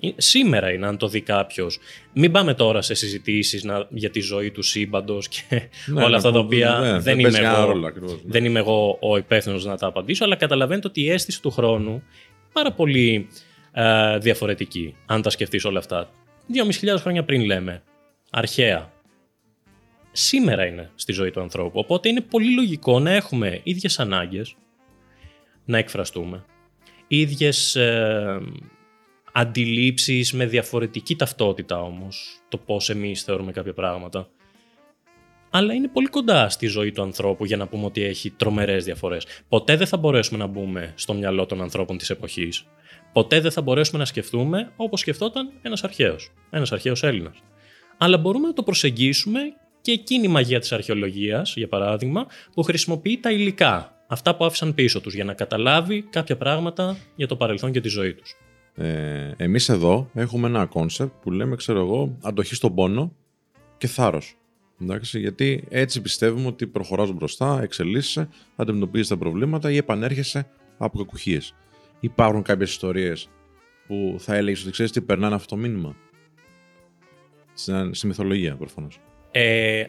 [0.00, 1.78] Ε, Σήμερα είναι, αν το δει κάποιος.
[2.12, 5.42] Μην πάμε τώρα σε συζητήσεις για τη ζωή του σύμπαντος και
[5.86, 7.86] Ναι, όλα ναι, αυτά τα ναι, οποία ναι, δεν, δεν είμαι παίζει κανένα εγώ, ρόλο
[7.86, 8.18] ακριβώς, ναι.
[8.24, 11.90] δεν είμαι εγώ ο υπεύθυνος να τα απαντήσω, αλλά καταλαβαίνετε ότι η αίσθηση του χρόνου
[11.90, 12.02] είναι
[12.52, 13.28] πάρα πολύ
[13.72, 16.10] ε, διαφορετική, αν τα σκεφτείς όλα αυτά.
[16.82, 17.82] 2.500 χρόνια πριν λέμε.
[18.30, 18.92] Αρχαία.
[20.12, 21.78] Σήμερα είναι στη ζωή του ανθρώπου.
[21.78, 24.56] Οπότε είναι πολύ λογικό να έχουμε ίδιες ανάγκες,
[25.64, 26.44] να εκφραστούμε,
[27.08, 28.40] ίδιες ε,
[29.38, 34.28] αντιλήψεις με διαφορετική ταυτότητα όμως, το πώς εμείς θεωρούμε κάποια πράγματα.
[35.50, 39.26] Αλλά είναι πολύ κοντά στη ζωή του ανθρώπου για να πούμε ότι έχει τρομερές διαφορές.
[39.48, 42.64] Ποτέ δεν θα μπορέσουμε να μπούμε στο μυαλό των ανθρώπων της εποχής.
[43.12, 47.42] Ποτέ δεν θα μπορέσουμε να σκεφτούμε όπως σκεφτόταν ένας αρχαίος, ένας αρχαίος Έλληνας.
[47.98, 49.40] Αλλά μπορούμε να το προσεγγίσουμε
[49.80, 54.74] και εκείνη η μαγεία της αρχαιολογίας, για παράδειγμα, που χρησιμοποιεί τα υλικά, αυτά που άφησαν
[54.74, 58.36] πίσω τους, για να καταλάβει κάποια πράγματα για το παρελθόν και τη ζωή τους.
[58.78, 63.12] Ε, εμείς εδώ έχουμε ένα concept που λέμε, ξέρω εγώ, αντοχή στον πόνο
[63.78, 64.36] και θάρρος.
[64.82, 70.46] Εντάξει, γιατί έτσι πιστεύουμε ότι προχωράς μπροστά, εξελίσσεσαι, αντιμετωπίζεις τα προβλήματα ή επανέρχεσαι
[70.78, 71.54] από κακουχίες.
[72.00, 73.28] Υπάρχουν κάποιες ιστορίες
[73.86, 75.96] που θα έλεγες ότι ξέρεις τι περνάνε αυτό το μήνυμα;
[77.54, 79.00] Στην, στη μυθολογία προφανώς.
[79.30, 79.84] Ε,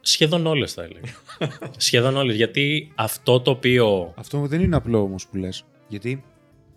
[0.00, 1.12] σχεδόν όλες θα έλεγα.
[1.76, 4.14] σχεδόν όλες, γιατί αυτό το οποίο...
[4.16, 5.64] Αυτό δεν είναι απλό όμως που λες.
[5.88, 6.24] Γιατί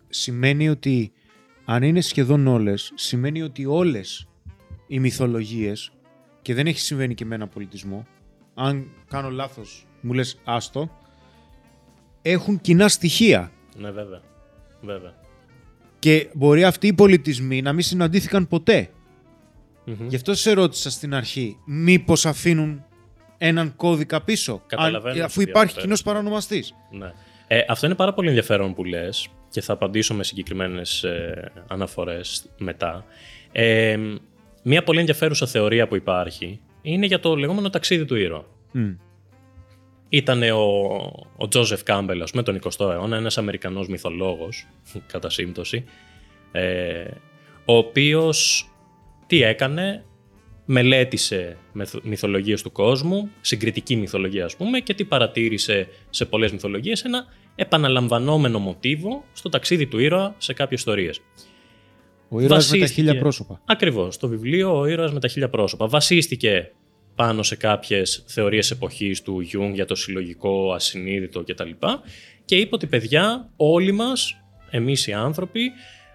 [0.10, 1.12] σημαίνει ότι
[1.72, 4.28] αν είναι σχεδόν όλες, σημαίνει ότι όλες
[4.88, 5.92] οι μυθολογίες
[6.42, 8.08] και δεν έχει συμβαίνει και με ένα πολιτισμό,
[8.54, 10.90] αν κάνω λάθος μου λες άστο,
[12.22, 13.52] έχουν κοινά στοιχεία.
[13.78, 14.22] Ναι, βέβαια.
[14.82, 15.14] βέβαια.
[16.00, 18.90] Και μπορεί αυτοί οι πολιτισμοί να μην συναντήθηκαν ποτέ.
[19.86, 20.08] Μμμ.
[20.08, 22.86] Γι' αυτό σε ρώτησα στην αρχή, μήπως αφήνουν
[23.38, 25.82] έναν κώδικα πίσω, Καταλαβαίνω αν, τι αφού υπάρχει διαφέρει.
[25.82, 26.74] κοινός παρανομαστής.
[26.92, 27.14] Ναι.
[27.48, 32.46] Ε, αυτό είναι πάρα πολύ ενδιαφέρον που λες και θα απαντήσω με συγκεκριμένες ε, αναφορές
[32.58, 33.06] μετά.
[33.52, 33.98] Ε,
[34.64, 38.46] μία πολύ ενδιαφέρουσα θεωρία που υπάρχει είναι για το λεγόμενο ταξίδι του ήρωα.
[38.72, 38.92] Μμ.
[40.10, 40.58] Ήταν ο,
[41.38, 44.68] ο Τζόζεφ Κάμπελ, ας πούμε, τον 20ο αιώνα, ένας Αμερικανός μυθολόγος,
[45.08, 45.86] κατά σύμπτωση,
[46.52, 47.06] ε,
[47.66, 48.70] ο οποίος
[49.28, 50.04] τι έκανε,
[50.72, 57.04] μελέτησε μεθ- μυθολογίες του κόσμου, συγκριτική μυθολογία ας πούμε, και τι παρατήρησε σε πολλές μυθολογίες,
[57.04, 61.22] ένα επαναλαμβανόμενο μοτίβο στο ταξίδι του ήρωα σε κάποιες ιστορίες.
[62.30, 62.94] Ο ήρωας με τα Βασίστηκε.
[62.94, 63.62] χίλια πρόσωπα.
[63.66, 65.88] Ακριβώς, το βιβλίο «Ο ήρωας με τα χίλια πρόσωπα».
[65.88, 66.72] Βασίστηκε
[67.16, 71.70] πάνω σε κάποιες θεωρίες εποχής του Γιούγκ για το συλλογικό, ασυνείδητο κτλ.
[72.46, 75.72] Και είπε ότι παιδιά, όλοι μας, εμείς οι άνθρωποι,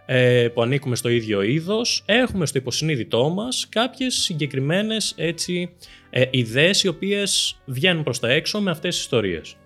[0.07, 5.75] ε, που ανήκουμε στο ίδιο είδος, έχουμε στο υποσυνείδητό μας κάποιες συγκεκριμένες έτσι,
[6.11, 9.57] ε, ιδέες οι οποίες βγαίνουν προς τα έξω με αυτές τις ιστορίες.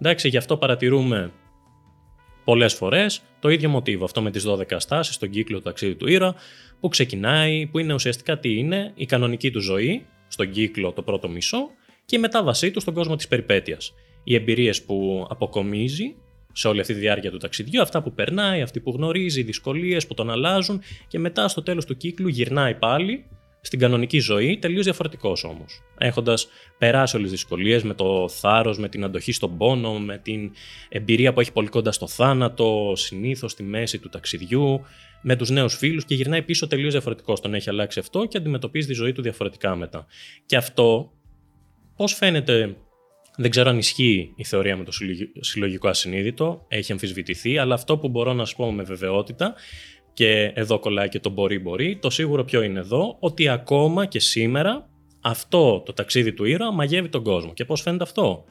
[0.00, 1.32] Εντάξει, γι' αυτό παρατηρούμε
[2.44, 4.04] πολλές φορές το ίδιο μοτίβο.
[4.04, 6.34] Αυτό με τις 12 στάσεις στον κύκλο του ταξίδι του ήρωα,
[6.80, 11.28] που ξεκινάει, που είναι ουσιαστικά τι είναι, η κανονική του ζωή, στον κύκλο το πρώτο
[11.28, 11.70] μισό,
[12.04, 13.94] και η μετάβασή του στον κόσμο της περιπέτειας.
[14.24, 16.14] Οι εμπειρίες που αποκομίζει
[16.52, 20.06] σε όλη αυτή τη διάρκεια του ταξιδιού, αυτά που περνάει, αυτοί που γνωρίζει, οι δυσκολίες
[20.06, 23.24] που τον αλλάζουν, και μετά στο τέλος του κύκλου γυρνάει πάλι
[23.60, 25.82] στην κανονική ζωή, τελείως διαφορετικός όμως.
[25.98, 30.50] Έχοντας περάσει όλες τις δυσκολίες με το θάρρος, με την αντοχή στον πόνο, με την
[30.88, 34.80] εμπειρία που έχει πολύ κοντά στο θάνατο, συνήθως στη μέση του ταξιδιού,
[35.22, 37.40] με τους νέους φίλους και γυρνάει πίσω τελείως διαφορετικός.
[37.40, 40.06] Τον έχει αλλάξει αυτό και αντιμετωπίζει τη ζωή του διαφορετικά μετά.
[40.46, 41.12] Και αυτό,
[41.96, 42.76] πώς φαίνεται,
[43.40, 47.98] δεν ξέρω αν ισχύει η θεωρία με το συλλογι- συλλογικό ασυνείδητο, έχει αμφισβητηθεί, αλλά αυτό
[47.98, 49.54] που μπορώ να σου πω με βεβαιότητα
[50.12, 54.20] και εδώ κολλάει και το μπορεί μπορεί, το σίγουρο ποιο είναι εδώ, ότι ακόμα και
[54.20, 54.88] σήμερα
[55.20, 57.52] αυτό το ταξίδι του ήρωα μαγεύει τον κόσμο.
[57.52, 58.44] Και πώς φαίνεται αυτό;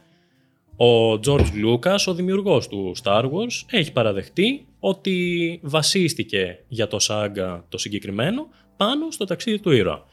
[0.78, 7.66] Ο George Lucas, ο δημιουργός του Star Wars, έχει παραδεχτεί ότι βασίστηκε για το σάγκα
[7.70, 8.48] το συγκεκριμένο
[8.78, 10.06] πάνω στο ταξίδι του ήρωα.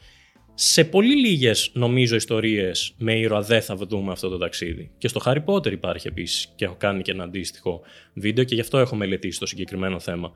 [0.59, 4.91] Σε πολύ λίγες νομίζω ιστορίες με ήρωα δεν θα δούμε αυτό το ταξίδι.
[4.99, 7.81] Και στο Harry Potter υπάρχει επίσης και έχω κάνει και ένα αντίστοιχο
[8.15, 10.33] βίντεο και γι' αυτό έχω μελετήσει το συγκεκριμένο θέμα.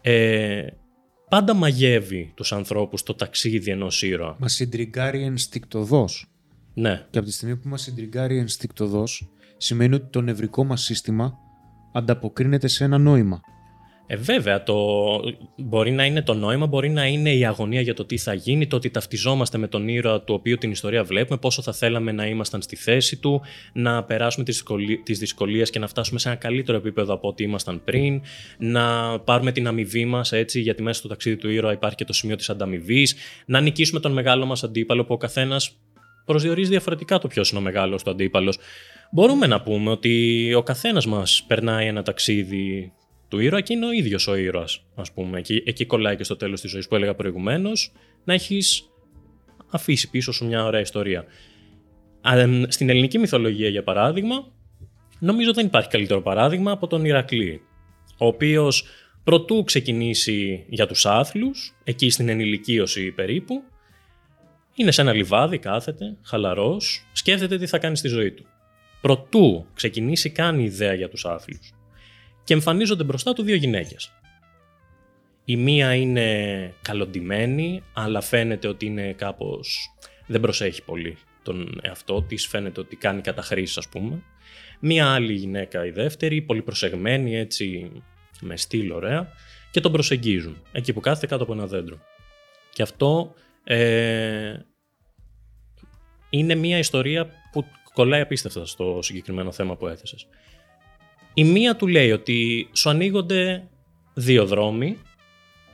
[0.00, 0.66] Ε,
[1.28, 4.36] πάντα μαγεύει τους ανθρώπους το ταξίδι ενός ήρωα.
[4.38, 6.26] Μας συντριγκάρει ενστικτοδός.
[6.74, 11.38] Ναι, Και από τη στιγμή που μας συντριγκάρει ενστικτοδός, σημαίνει ότι το νευρικό μας σύστημα
[11.92, 13.40] ανταποκρίνεται σε ένα νόημα.
[14.08, 14.74] Ε, βέβαια, το,
[15.56, 18.66] μπορεί να είναι το νόημα, μπορεί να είναι η αγωνία για το τι θα γίνει,
[18.66, 22.26] το ότι ταυτιζόμαστε με τον ήρωα του οποίου την ιστορία βλέπουμε, πόσο θα θέλαμε να
[22.26, 23.42] ήμασταν στη θέση του,
[23.72, 27.42] να περάσουμε τις, δυσκολίες, τις δυσκολίες και να φτάσουμε σε ένα καλύτερο επίπεδο από ό,τι
[27.42, 28.22] ήμασταν πριν,
[28.58, 32.12] να πάρουμε την αμοιβή μας, έτσι, γιατί μέσα στο ταξίδι του ήρωα υπάρχει και το
[32.12, 33.16] σημείο της ανταμοιβής,
[33.46, 35.76] να νικήσουμε τον μεγάλο μας αντίπαλο που ο καθένας
[36.24, 38.58] προσδιορίζει διαφορετικά το ποιος είναι ο μεγάλος του αντίπαλος.
[39.12, 42.92] Μπορούμε να πούμε ότι ο καθένας μας περνάει ένα ταξίδι
[43.28, 45.38] του ήρωα και είναι ο ίδιος ο ήρωας, ας πούμε.
[45.38, 47.92] Εκεί, εκεί κολλάει και στο τέλος της ζωής που έλεγα προηγουμένως,
[48.24, 48.90] να έχεις
[49.70, 51.24] αφήσει πίσω σου μια ωραία ιστορία.
[52.68, 54.52] Στην ελληνική μυθολογία, για παράδειγμα,
[55.18, 57.62] νομίζω δεν υπάρχει καλύτερο παράδειγμα από τον Ηρακλή,
[58.18, 58.84] ο οποίος
[59.24, 63.62] προτού ξεκινήσει για τους άθλους, εκεί στην ενηλικίωση περίπου,
[64.74, 68.46] είναι σε ένα λιβάδι, κάθεται, χαλαρός, σκέφτεται τι θα κάνει στη ζωή του.
[69.00, 71.75] Προτού ξεκινήσει κάνει ιδέα για τους άθλους
[72.46, 74.12] και εμφανίζονται μπροστά του δύο γυναίκες.
[75.44, 79.94] Η μία είναι καλοντημένη, αλλά φαίνεται ότι είναι κάπως...
[80.26, 84.22] δεν προσέχει πολύ τον εαυτό της, φαίνεται ότι κάνει καταχρήσεις ας πούμε.
[84.80, 87.92] Μία άλλη γυναίκα η δεύτερη, πολύ προσεγμένη έτσι
[88.40, 89.32] με στυλ ωραία
[89.70, 91.98] και τον προσεγγίζουν εκεί που κάθεται κάτω από ένα δέντρο.
[92.72, 94.54] Και αυτό ε,
[96.30, 100.26] είναι μία ιστορία που κολλάει απίστευτα στο συγκεκριμένο θέμα που έθεσες.
[101.38, 103.68] Η μία του λέει ότι σου ανοίγονται
[104.14, 104.98] δύο δρόμοι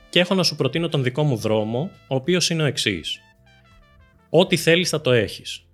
[0.09, 3.19] και έχω να σου προτείνω τον δικό μου δρόμο, ο οποίος είναι ο εξής.
[4.29, 5.65] Ό,τι θέλεις θα το έχεις.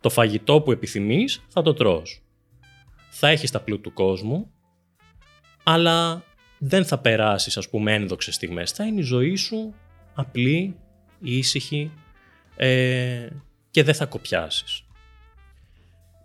[0.00, 2.22] Το φαγητό που επιθυμείς θα το τρως.
[3.10, 4.50] Θα έχεις τα πλούτου του κόσμου,
[5.62, 6.24] αλλά
[6.58, 8.70] δεν θα περάσεις ας πούμε ένδοξες στιγμές.
[8.70, 9.74] Θα είναι η ζωή σου
[10.14, 10.76] απλή,
[11.20, 11.90] ήσυχη
[12.56, 13.28] ε,
[13.70, 14.84] και δεν θα κοπιάσεις.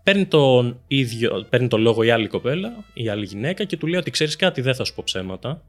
[0.05, 3.99] Παίρνει τον, ίδιο, παίρνει τον λόγο η άλλη κοπέλα, η άλλη γυναίκα και του λέει
[3.99, 5.63] ότι ξέρεις κάτι δεν θα σου πω ψέματα.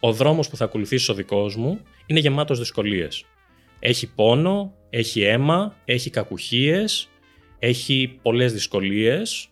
[0.00, 3.24] Ο δρόμος που θα ακολουθήσεις ο δικός μου είναι γεμάτος δυσκολίες.
[3.78, 7.08] Έχει πόνο, έχει αίμα, έχει κακουχίες,
[7.58, 9.48] έχει πολλές δυσκολίες,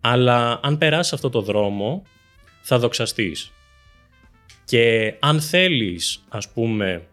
[0.00, 2.02] αλλά αν περάσεις αυτό το δρόμο
[2.60, 3.52] θα δοξαστείς.
[4.64, 7.06] Και αν θέλεις, ας πούμε,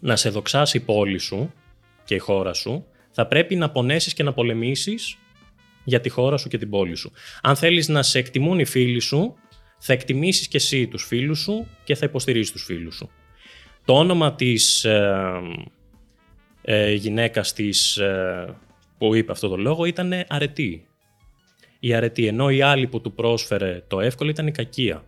[0.00, 1.52] να σε δοξάσει η πόλη σου
[2.04, 5.16] και η χώρα σου, θα πρέπει να πονέσεις και να πολεμήσεις
[5.84, 7.12] για τη χώρα σου και την πόλη σου.
[7.42, 9.34] Αν θέλεις να σε εκτιμούν οι φίλοι σου,
[9.78, 13.10] θα εκτιμήσεις και εσύ τους φίλους σου και θα υποστηρίζεις τους φίλους σου.
[13.84, 15.40] Το όνομα της ε,
[16.62, 18.56] ε, γυναίκας της, ε,
[18.98, 20.86] που είπε αυτό το λόγο ήταν αρετή.
[21.80, 25.04] Η αρετή, ενώ η άλλη που του πρόσφερε το εύκολο ήταν η κακία.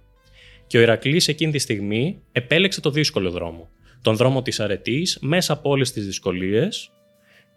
[0.66, 3.68] Και ο Ηρακλής εκείνη τη στιγμή επέλεξε το δύσκολο δρόμο.
[4.02, 6.90] Τον δρόμο της αρετής μέσα από όλες τις δυσκολίες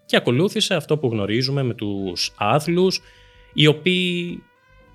[0.08, 3.02] και ακολούθησε αυτό που γνωρίζουμε με τους άθλους,
[3.54, 4.43] οι οποίοι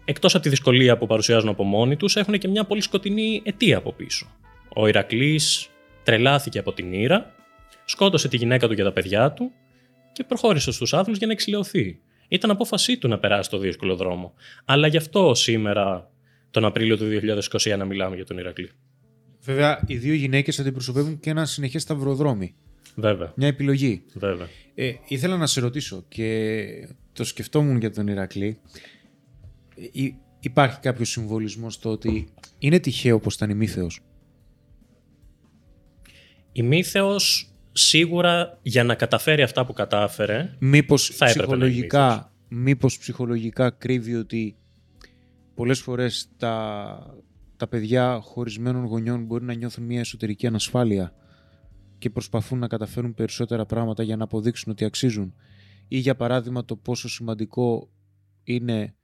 [0.04, 3.76] εκτός από τη δυσκολία που παρουσιάζουν από μόνοι τους, έχουν και μια πολύ σκοτεινή αιτία
[3.76, 4.26] από πίσω.
[4.74, 5.68] Ο Ηρακλής
[6.02, 7.34] τρελάθηκε από την ήρα,
[7.84, 9.50] σκότωσε τη γυναίκα του και τα παιδιά του
[10.12, 11.98] και προχώρησε στους άθλους για να εξηλαιωθεί.
[12.28, 14.34] Ήταν απόφασή του να περάσει το δύσκολο δρόμο.
[14.64, 16.10] Αλλά γι' αυτό σήμερα,
[16.50, 18.70] τον Απρίλιο του 2021, μιλάμε για τον Ηρακλή.
[19.40, 22.54] Βέβαια, οι δύο γυναίκες αντιπροσωπεύουν και ένα συνεχές σταυροδρόμι.
[22.94, 23.32] Βέβαια.
[23.36, 24.02] Μια επιλογή.
[24.14, 24.46] Βέβαια.
[24.74, 28.58] Ε, ήθελα να σε ρωτήσω και το σκεφτόμουν για τον Ηρακλή.
[29.94, 30.08] Ε,
[30.40, 32.28] υπάρχει κάποιος συμβολισμός στο ότι
[32.58, 34.00] είναι τυχαίο πως ήταν ημίθεος;
[36.52, 42.98] Ημίθεος σίγουρα για να καταφέρει αυτά που κατάφερε Μήπως θα έπρεπε να είναι ψυχολογικά, μήπως
[42.98, 44.56] ψυχολογικά κρύβει ότι
[45.54, 47.16] πολλές φορές τα,
[47.56, 51.14] τα παιδιά χωρισμένων γονιών μπορεί να νιώθουν μια εσωτερική ανασφάλεια;
[52.02, 55.34] Και προσπαθούν να καταφέρουν περισσότερα πράγματα για να αποδείξουν ότι αξίζουν.
[55.88, 57.88] Ή για παράδειγμα το πόσο σημαντικό
[58.44, 58.94] είναι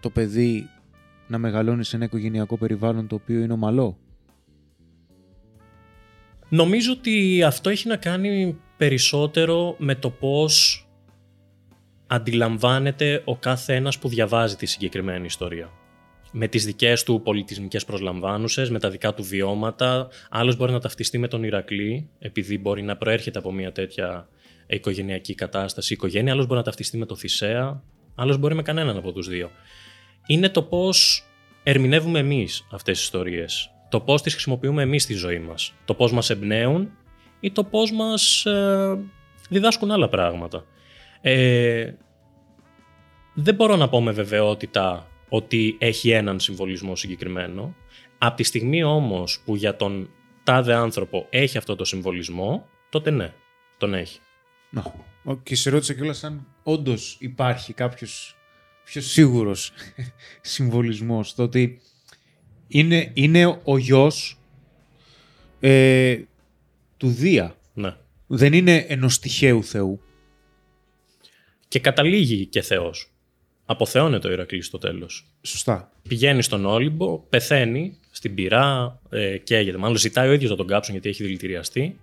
[0.00, 0.68] το παιδί
[1.28, 3.98] να μεγαλώνει σε ένα οικογενειακό περιβάλλον το οποίο είναι ομαλό.
[6.48, 10.86] Νομίζω ότι αυτό έχει να κάνει περισσότερο με το πώς
[12.06, 15.77] αντιλαμβάνεται ο κάθε ένας που διαβάζει τη συγκεκριμένη ιστορία.
[16.32, 20.08] Με τις δικές του πολιτισμικές προσλαμβάνουσες, με τα δικά του βιώματα.
[20.30, 24.28] Άλλος μπορεί να ταυτιστεί με τον Ηρακλή, επειδή μπορεί να προέρχεται από μια τέτοια
[24.66, 26.32] οικογενειακή κατάσταση, οικογένεια.
[26.32, 27.82] Άλλος μπορεί να ταυτιστεί με τον Θησέα.
[28.14, 29.50] Άλλος μπορεί με κανέναν από τους δύο.
[30.26, 31.24] Είναι το πώς
[31.62, 36.12] ερμηνεύουμε εμείς αυτές τις ιστορίες το πώς τις χρησιμοποιούμε εμείς στη ζωή μας, το πώς
[36.12, 36.90] μας εμπνέουν
[37.40, 38.98] ή το πώς μας ε,
[39.48, 40.64] διδάσκουν άλλα πράγματα.
[41.20, 41.92] Ε,
[43.34, 47.74] δεν μπορώ να πω με βεβαιότητα ότι έχει έναν συμβολισμό συγκεκριμένο.
[48.18, 50.10] Από τη στιγμή όμως που για τον
[50.44, 53.32] τάδε άνθρωπο έχει αυτό το συμβολισμό, τότε ναι,
[53.78, 54.20] τον έχει.
[54.70, 54.94] Να.
[55.42, 58.36] Και σε ρώτησα κιόλας αν όντως υπάρχει κάποιος
[58.84, 59.72] πιο σίγουρος
[60.40, 61.80] συμβολισμός, το ότι
[62.68, 64.40] είναι, είναι ο γιος
[65.60, 66.20] ε,
[66.96, 67.56] του Δία.
[67.74, 67.96] Ναι.
[68.26, 70.00] Δεν είναι ενός τυχαίου θεού.
[71.68, 73.12] Και καταλήγει και Θεός.
[73.70, 75.26] Αποθεώνεται ο Ηρακλής στο τέλος.
[75.42, 75.90] Σωστά.
[76.08, 79.76] Πηγαίνει στον Όλυμπο, πεθαίνει στην πυρά, ε, καίγεται.
[79.76, 81.98] Μάλλον ζητάει ο ίδιος να τον κάψουν γιατί έχει δηλητηριαστεί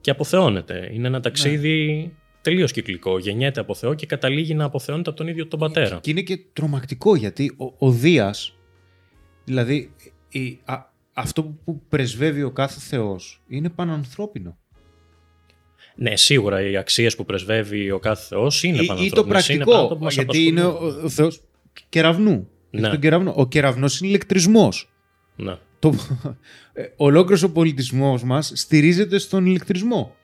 [0.00, 0.88] και αποθεώνεται.
[0.92, 2.10] Είναι ένα ταξίδι Ναι.
[2.40, 3.18] τελείως κυκλικό.
[3.18, 5.98] Γεννιέται από Θεό και καταλήγει να αποθεώνεται από τον ίδιο τον πατέρα.
[6.02, 8.56] Και είναι και τρομακτικό γιατί ο, ο Δίας,
[9.44, 9.94] δηλαδή
[10.28, 14.58] η- α- αυτό που πρεσβεύει ο κάθε θεός είναι πανανθρώπινο.
[15.96, 19.58] Ναι, σίγουρα οι αξίες που πρεσβεύει ο κάθε Θεός είναι Ή, ή το πανανθρώπινες, είναι
[19.64, 21.00] πρακτικό, πράγματα που μας γιατί είναι απασχολούν.
[21.00, 21.40] ο, ο θεός
[21.88, 22.48] κεραυνού.
[22.70, 22.88] Έχει Ναι.
[22.88, 23.32] τον κεραυνό.
[23.36, 24.90] Ο κεραυνός είναι ηλεκτρισμός.
[25.36, 25.54] Ναι.
[25.78, 25.94] Το,
[26.72, 30.14] ε, ολόκληρος ο πολιτισμός μας στηρίζεται στον ηλεκτρισμό.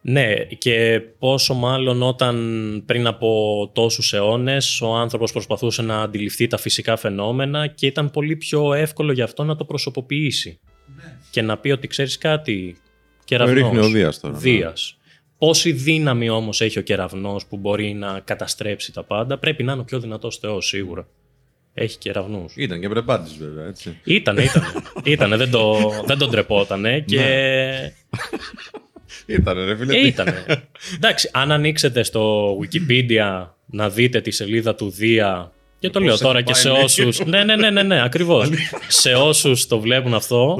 [0.00, 2.36] Ναι, και πόσο μάλλον όταν
[2.86, 8.36] πριν από τόσους αιώνες ο άνθρωπος προσπαθούσε να αντιληφθεί τα φυσικά φαινόμενα και ήταν πολύ
[8.36, 10.60] πιο εύκολο για αυτό να το προσωποποιήσει.
[11.30, 12.76] Και να πει ότι ξέρεις κάτι,
[13.28, 13.54] κεραυνός.
[13.54, 14.40] ρίχνει ο Δίας τώρα, ναι.
[14.40, 14.96] Δίας.
[15.38, 19.80] Πόση δύναμη όμως έχει ο κεραυνός που μπορεί να καταστρέψει τα πάντα, πρέπει να είναι
[19.80, 21.06] ο πιο δυνατός θεός σίγουρα.
[21.74, 22.52] Έχει κεραυνούς.
[22.56, 23.98] Ήταν και πρεπάντης βέβαια, έτσι.
[24.04, 24.66] Ήτανε, ήτανε.
[25.04, 27.20] ήτανε δεν, το, δεν τον τρεπότανε και
[29.26, 29.98] Ήτανε ρε φίλε.
[29.98, 30.44] Ε, τι- ήτανε.
[30.94, 35.52] Εντάξει, αν ανοίξετε στο Wikipedia να δείτε τη σελίδα του Δία.
[35.78, 36.84] Και το λέω Πώς τώρα έχει και σε πάει, ναι.
[36.84, 37.24] όσου.
[37.24, 38.50] ναι, ναι, ναι, ναι, ναι ακριβώς.
[38.88, 40.56] σε όσους το βλέπουν αυτό,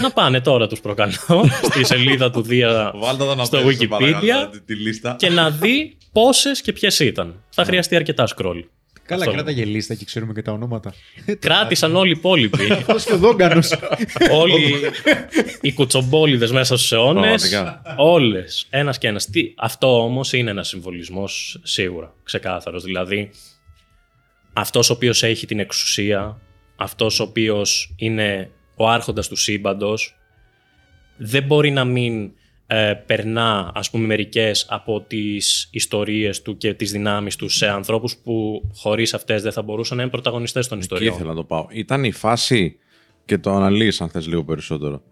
[0.00, 1.12] να πάνε τώρα τους προκαλώ
[1.70, 5.16] στη σελίδα του Δία Βάλτε εδώ να στο παίζει, σε Wikipedia παρακαλώ, τη, τη λίστα.
[5.18, 7.42] και να δει πόσες και ποιες ήταν.
[7.50, 8.62] Θα χρειαστεί αρκετά scroll.
[9.06, 9.34] Καλά, Αυτό.
[9.34, 10.94] κράταγε λίστα και ξέρουμε και τα ονόματα.
[11.38, 12.72] Κράτησαν όλοι οι υπόλοιποι.
[12.72, 13.72] Αυτός και ο Δόγκανος.
[14.30, 14.74] όλοι
[15.60, 17.94] οι κουτσομπόλιδες μέσα στους αιώνες, Πραγματικά.
[17.96, 19.26] όλες, ένας και ένας.
[19.26, 22.84] Τι, αυτό όμως είναι ένας συμβολισμός σίγουρα, ξεκάθαρος.
[22.84, 23.30] Δηλαδή,
[24.52, 26.40] αυτός ο οποίος έχει την εξουσία,
[26.76, 30.16] αυτός ο οποίος είναι ο άρχοντας του σύμπαντος,
[31.16, 32.32] δεν μπορεί να μην
[32.66, 38.16] ε, περνά, ας πούμε, μερικές από τις ιστορίες του και τις δυνάμεις του σε ανθρώπους
[38.16, 41.14] που χωρίς αυτές δεν θα μπορούσαν να είναι πρωταγωνιστές των Εκεί ιστοριών.
[41.14, 41.66] ήθελα να το πάω.
[41.70, 42.76] Ήταν η φάση
[43.24, 45.02] και το αναλύεις αν θες λίγο περισσότερο.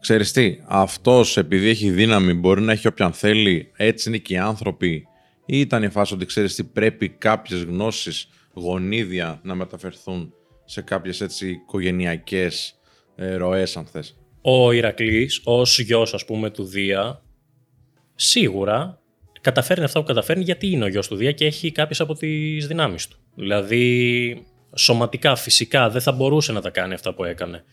[0.00, 4.38] Ξέρεις τι, αυτός επειδή έχει δύναμη μπορεί να έχει όποιον θέλει, έτσι είναι και οι
[4.38, 5.06] άνθρωποι.
[5.46, 10.32] Ή ήταν η φάση ότι ξέρεις τι, πρέπει κάποιες γνώσεις, γονίδια να μεταφερθούν
[10.64, 12.77] σε κάποιες έτσι οικογενειακές
[13.18, 14.16] ε, ροές αν θες.
[14.40, 17.22] ο Ηρακλής ως γιος ας πούμε του Δία
[18.14, 19.02] σίγουρα
[19.40, 22.66] καταφέρνει αυτά που καταφέρνει γιατί είναι ο γιος του Δία και έχει κάποιες από τις
[22.66, 23.16] δυνάμεις του.
[23.34, 27.64] Δηλαδή σωματικά, φυσικά δεν θα μπορούσε να τα κάνει αυτά που έκανε.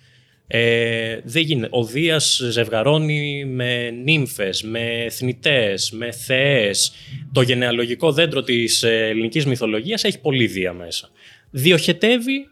[0.48, 1.68] Ε, δεν γίνεται.
[1.72, 6.94] Ο Δίας ζευγαρώνει με νύμφες, με θνητές, με θεές.
[7.32, 11.10] Το γενεαλογικό δέντρο της ε, ελληνικής μυθολογίας έχει πολύ Δία μέσα.
[11.50, 12.48] Διοχετεύει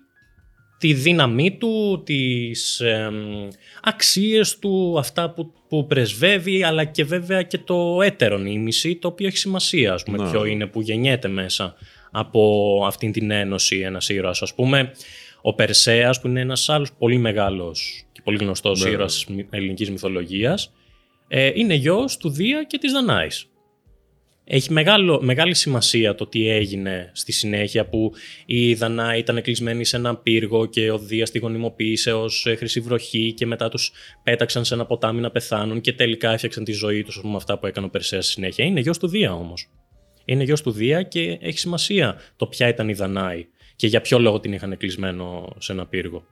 [0.84, 3.48] τη δύναμή του, τις εμ,
[3.84, 9.28] αξίες του, αυτά που, που πρεσβεύει, αλλά και βέβαια και το έτερον ήμιση, το οποίο
[9.28, 10.30] έχει σημασία, ας πούμε, Ναι.
[10.30, 11.76] ποιο είναι που γεννιέται μέσα
[12.12, 14.42] από αυτήν την ένωση ένας ήρωας.
[14.42, 14.92] Ας πούμε,
[15.42, 18.90] ο Περσέας, που είναι ένας άλλος πολύ μεγάλος και πολύ γνωστός Ναι.
[18.90, 20.74] ήρωας μυ- ελληνικής μυθολογίας,
[21.28, 23.46] ε, είναι γιος του Δία και της Δανάης.
[24.46, 28.12] Έχει μεγάλο, μεγάλη σημασία το τι έγινε στη συνέχεια που
[28.46, 32.80] η Δανάη ήταν κλεισμένη σε ένα πύργο και ο Δίας τη γονιμοποίησε ως ε, χρυσή
[32.80, 33.92] βροχή και μετά τους
[34.24, 37.68] πέταξαν σε ένα ποτάμι να πεθάνουν και τελικά έφτιαξαν τη ζωή τους με αυτά που
[37.68, 38.66] έκανε ο Περσέας στη συνέχεια.
[38.66, 39.70] Είναι γιος του Δία όμως.
[40.26, 44.20] Είναι γιος του Δία και έχει σημασία το ποια ήταν η Δανάη και για ποιο
[44.20, 46.24] λόγο την είχαν κλεισμένο σε ένα πύργο.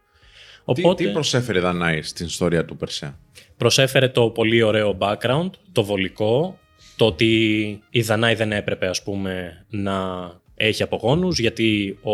[0.64, 3.20] Οπότε Τι, τι προσέφερε η Δανάη στην ιστορία του Περσέα;
[3.58, 6.60] προσέφερε το πολύ ωραίο background, το βολικό,
[7.02, 9.94] το ότι η Δανάη δεν έπρεπε ας πούμε να
[10.56, 12.12] έχει απογόνους γιατί ο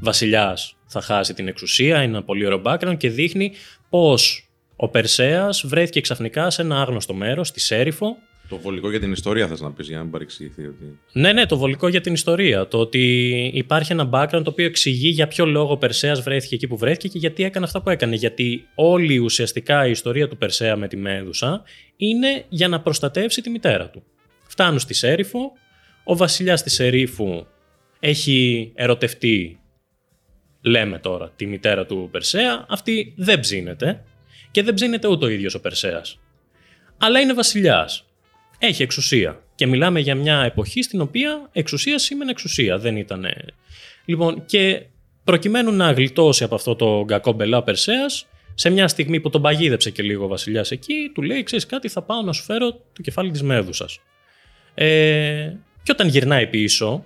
[0.00, 3.52] βασιλιάς θα χάσει την εξουσία, είναι ένα πολύ ωραίο background και δείχνει
[3.88, 8.16] πως ο Περσέας βρέθηκε ξαφνικά σε ένα άγνωστο μέρος, στη Σέριφο,
[8.52, 10.66] Το βολικό για την ιστορία θες να πεις για να μην παρεξηγηθεί.
[10.66, 10.98] Ότι...
[11.12, 12.68] ναι, ναι, το βολικό για την ιστορία.
[12.68, 16.66] Το ότι υπάρχει ένα background το οποίο εξηγεί για ποιο λόγο ο Περσέας βρέθηκε εκεί
[16.66, 18.16] που βρέθηκε και γιατί έκανε αυτά που έκανε.
[18.16, 21.62] Γιατί όλη ουσιαστικά η ιστορία του Περσέα με τη Μέδουσα
[21.96, 24.02] είναι για να προστατεύσει τη μητέρα του.
[24.48, 25.52] Φτάνουν στη Σέριφο,
[26.04, 27.46] ο βασιλιάς της Σερίφου
[28.00, 29.60] έχει ερωτευτεί,
[30.60, 34.04] λέμε τώρα, τη μητέρα του Περσέα, αυτή δεν ψήνεται
[34.50, 36.20] και δεν ψήνεται ούτε ο ίδιος ο Περσέας.
[36.98, 38.06] Αλλά είναι βασιλιάς
[38.66, 39.42] έχει εξουσία.
[39.54, 42.78] Και μιλάμε για μια εποχή στην οποία εξουσία σήμαινε εξουσία.
[42.78, 43.26] Δεν ήταν.
[44.04, 44.82] Λοιπόν, και
[45.24, 49.42] προκειμένου να γλιτώσει από αυτό το κακό μπελά ο Περσέας, σε μια στιγμή που τον
[49.42, 52.70] παγίδεψε και λίγο ο βασιλιάς εκεί, του λέει: Ξέρεις κάτι, θα πάω να σου φέρω
[52.70, 54.00] το κεφάλι της Μέδουσας.
[54.74, 55.52] Ε,
[55.82, 57.04] και όταν γυρνάει πίσω,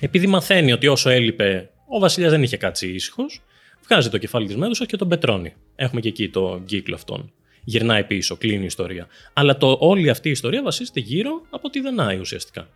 [0.00, 3.42] επειδή μαθαίνει ότι όσο έλειπε ο βασιλιάς δεν είχε κάτσει ήσυχος,
[3.88, 5.54] βγάζει το κεφάλι της Μέδουσας και τον πετρώνει.
[5.76, 7.32] Έχουμε και εκεί το κύκλο αυτόν.
[7.64, 9.06] Γυρνάει πίσω, κλείνει η ιστορία.
[9.32, 12.68] Αλλά το, όλη αυτή η ιστορία βασίζεται γύρω από τη Δανάη ουσιαστικά.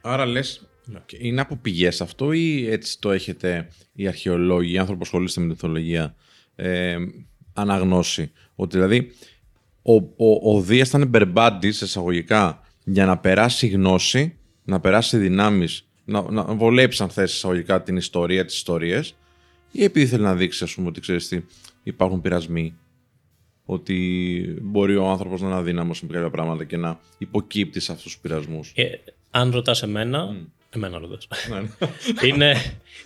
[0.00, 0.98] Άρα λες, Ναι.
[1.18, 5.46] είναι από πηγές αυτό ή έτσι το έχετε οι αρχαιολόγοι, οι άνθρωποι που ασχολείστε με
[5.46, 6.14] την μυθολογία,
[6.56, 6.96] ε,
[7.54, 9.10] αναγνώσει; Ότι δηλαδή
[9.82, 16.30] ο, ο, ο Δίας ήταν μπερμπάντης εισαγωγικά για να περάσει γνώση, να περάσει δυνάμεις, να,
[16.30, 19.14] να βολέψει αν θες εισαγωγικά την ιστορία, τις ιστορίες
[19.70, 21.40] ή επειδή θέλει να δείξει ας πούμε ότι ξέρεις τι,
[21.82, 22.78] υπάρχουν πειρασμοί
[23.66, 28.12] ότι μπορεί ο άνθρωπος να είναι αδύναμος με κάποια πράγματα και να υποκύπτει σε αυτούς
[28.12, 28.72] τους πειρασμούς.
[28.74, 28.88] Ε,
[29.30, 30.36] αν ρωτάς εμένα.
[30.70, 31.28] Εμένα ρωτάς.
[31.50, 31.68] Ναι, ναι.
[32.28, 32.54] είναι,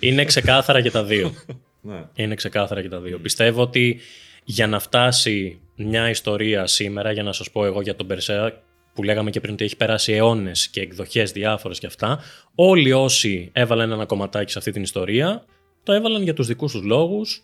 [0.01, 1.33] είναι ξεκάθαρα και τα δύο.
[1.83, 2.05] Ναι.
[2.15, 3.19] Είναι ξεκάθαρα και τα δύο.
[3.19, 4.01] Πιστεύω ότι
[4.45, 8.63] για να φτάσει μια ιστορία σήμερα, για να σας πω εγώ για τον Περσέα,
[8.95, 12.21] που λέγαμε και πριν ότι έχει περάσει αιώνες και εκδοχές διάφορες και αυτά,
[12.55, 15.45] όλοι όσοι έβαλαν ένα κομματάκι σε αυτή την ιστορία,
[15.83, 17.43] το έβαλαν για τους δικούς τους λόγους,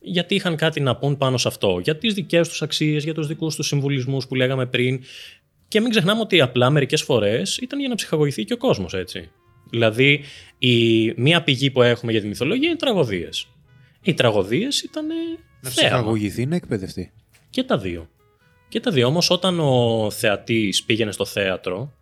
[0.00, 3.26] γιατί είχαν κάτι να πούν πάνω σε αυτό, για τις δικές τους αξίες, για τους
[3.26, 5.02] δικούς τους συμβουλισμούς που λέγαμε πριν.
[5.68, 9.30] Και μην ξεχνάμε ότι απλά μερικές φορές ήταν για να ψυχαγωγηθεί και ο κόσμος, έτσι.
[9.70, 10.20] Δηλαδή,
[10.58, 13.48] η μία πηγή που έχουμε για τη μυθολογία είναι οι τραγωδίες.
[14.02, 15.96] Οι τραγωδίες ήταν Να θέαμα.
[15.96, 17.12] ψυχαγωγηθεί, να εκπαιδευτεί.
[17.50, 18.08] Και τα δύο.
[18.68, 19.06] Και τα δύο.
[19.06, 21.92] Όμως όταν ο θεατής πήγαινε στο θέατρο,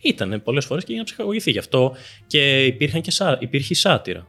[0.00, 1.50] ήταν πολλές φορές και για να ψυχαγωγηθεί.
[1.50, 4.28] Γι' αυτό και, υπήρχαν και σα, υπήρχε η σάτυρα.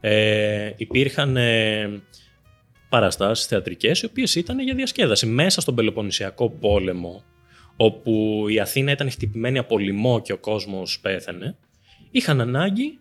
[0.00, 2.02] Ε, υπήρχαν ε,
[2.88, 5.26] παραστάσεις θεατρικές οι οποίες ήταν για διασκέδαση.
[5.26, 7.22] Μέσα στον Πελοποννησιακό πόλεμο,
[7.76, 11.56] όπου η Αθήνα ήταν χτυπημένη από λοιμό και ο κόσμος πέθανε,
[12.10, 12.98] είχαν ανάγκη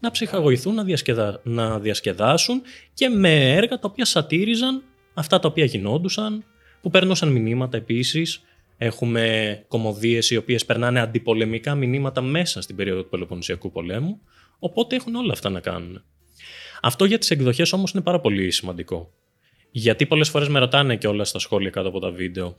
[0.00, 1.40] να ψυχαγωγηθούν, να, διασκεδα...
[1.44, 2.62] να διασκεδάσουν
[2.94, 4.82] και με έργα τα οποία σατήριζαν
[5.14, 6.44] αυτά τα οποία γινόντουσαν,
[6.80, 8.42] που περνούσαν μηνύματα επίσης.
[8.78, 14.20] Έχουμε κομμωδίες οι οποίες περνάνε αντιπολεμικά μηνύματα μέσα στην περίοδο του Πελοποννησιακού πολέμου,
[14.58, 16.04] οπότε έχουν όλα αυτά να κάνουν.
[16.84, 19.12] Αυτό για τις εκδοχές όμως είναι πάρα πολύ σημαντικό.
[19.70, 22.56] Γιατί πολλές φορές με ρωτάνε και όλα στα σχόλια κάτω από τα βίντεο.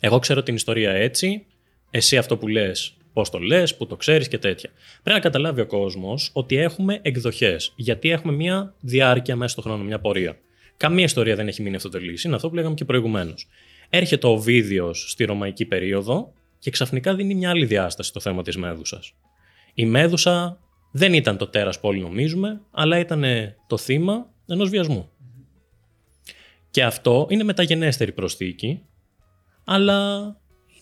[0.00, 1.44] Εγώ ξέρω την ιστορία έτσι,
[1.90, 4.70] εσύ αυτό που λες, πώς το λες, που το ξέρεις και τέτοια.
[5.02, 9.84] Πρέπει να καταλάβει ο κόσμος ότι έχουμε εκδοχές, γιατί έχουμε μια διάρκεια μέσα στον χρόνο,
[9.84, 10.38] μια πορεία.
[10.76, 12.24] Καμία ιστορία δεν έχει μείνει αυτοτελής.
[12.24, 13.48] Είναι αυτό που λέγαμε και προηγουμένως.
[13.88, 18.56] Έρχεται ο Βίδιος στη ρωμαϊκή περίοδο και ξαφνικά δίνει μια άλλη διάσταση στο θέμα της
[18.56, 19.12] Μέδουσας.
[19.74, 20.58] Η Μέδουσα
[20.92, 23.24] δεν ήταν το τέρας που όλοι νομίζουμε, αλλά ήταν
[23.66, 25.10] το θύμα ενός βιασμού.
[26.70, 28.82] Και αυτό είναι μεταγενέστερη προσθήκη,
[29.64, 30.26] αλλά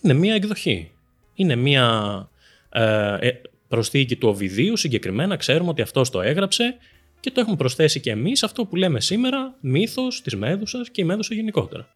[0.01, 0.91] είναι μία εκδοχή.
[1.33, 2.29] Είναι μία
[2.69, 6.77] ε, ε, προσθήκη του Οβιδίου συγκεκριμένα, ξέρουμε ότι αυτός το έγραψε
[7.19, 11.03] και το έχουμε προσθέσει και εμείς αυτό που λέμε σήμερα, μύθος της Μέδουσας και η
[11.03, 11.87] Μέδουσα γενικότερα.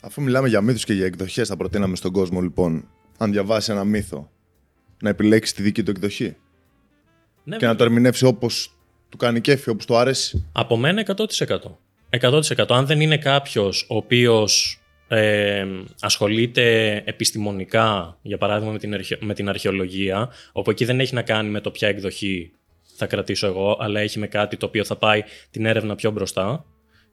[0.00, 3.84] Αφού μιλάμε για μύθους και για εκδοχές, θα προτείναμε στον κόσμο λοιπόν, αν διαβάσει ένα
[3.84, 4.30] μύθο,
[5.02, 6.36] να επιλέξει τη δική του εκδοχή
[7.48, 8.72] Ναι, και να το ερμηνεύσει όπως
[9.08, 10.48] του κάνει κέφι, όπως του αρέσει.
[10.52, 11.22] Από μένα 100%.
[12.20, 12.64] 100%.
[12.68, 15.66] Αν δεν είναι κάποιος ο οποίος ε,
[16.00, 21.22] ασχολείται επιστημονικά, για παράδειγμα με την, αρχαι- με την αρχαιολογία, όπου εκεί δεν έχει να
[21.22, 22.52] κάνει με το ποια εκδοχή
[22.96, 26.64] θα κρατήσω εγώ, αλλά έχει με κάτι το οποίο θα πάει την έρευνα πιο μπροστά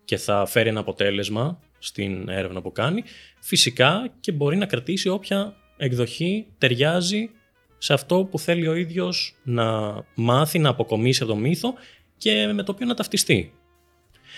[0.06, 3.04] και θα φέρει ένα αποτέλεσμα στην έρευνα που κάνει,
[3.40, 7.30] φυσικά και μπορεί να κρατήσει όποια εκδοχή ταιριάζει
[7.78, 11.74] σε αυτό που θέλει ο ίδιος να μάθει, να αποκομίσει από το μύθο
[12.18, 13.54] και με το οποίο να ταυτιστεί.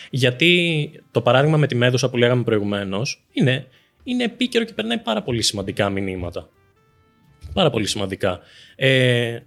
[0.10, 3.68] Γιατί το παράδειγμα με τη Μέδουσα που λέγαμε προηγουμένως είναι,
[4.04, 6.50] είναι επίκαιρο και περνάει πάρα πολύ σημαντικά μηνύματα.
[7.54, 8.40] Πάρα πολύ σημαντικά.
[8.76, 9.40] Ε,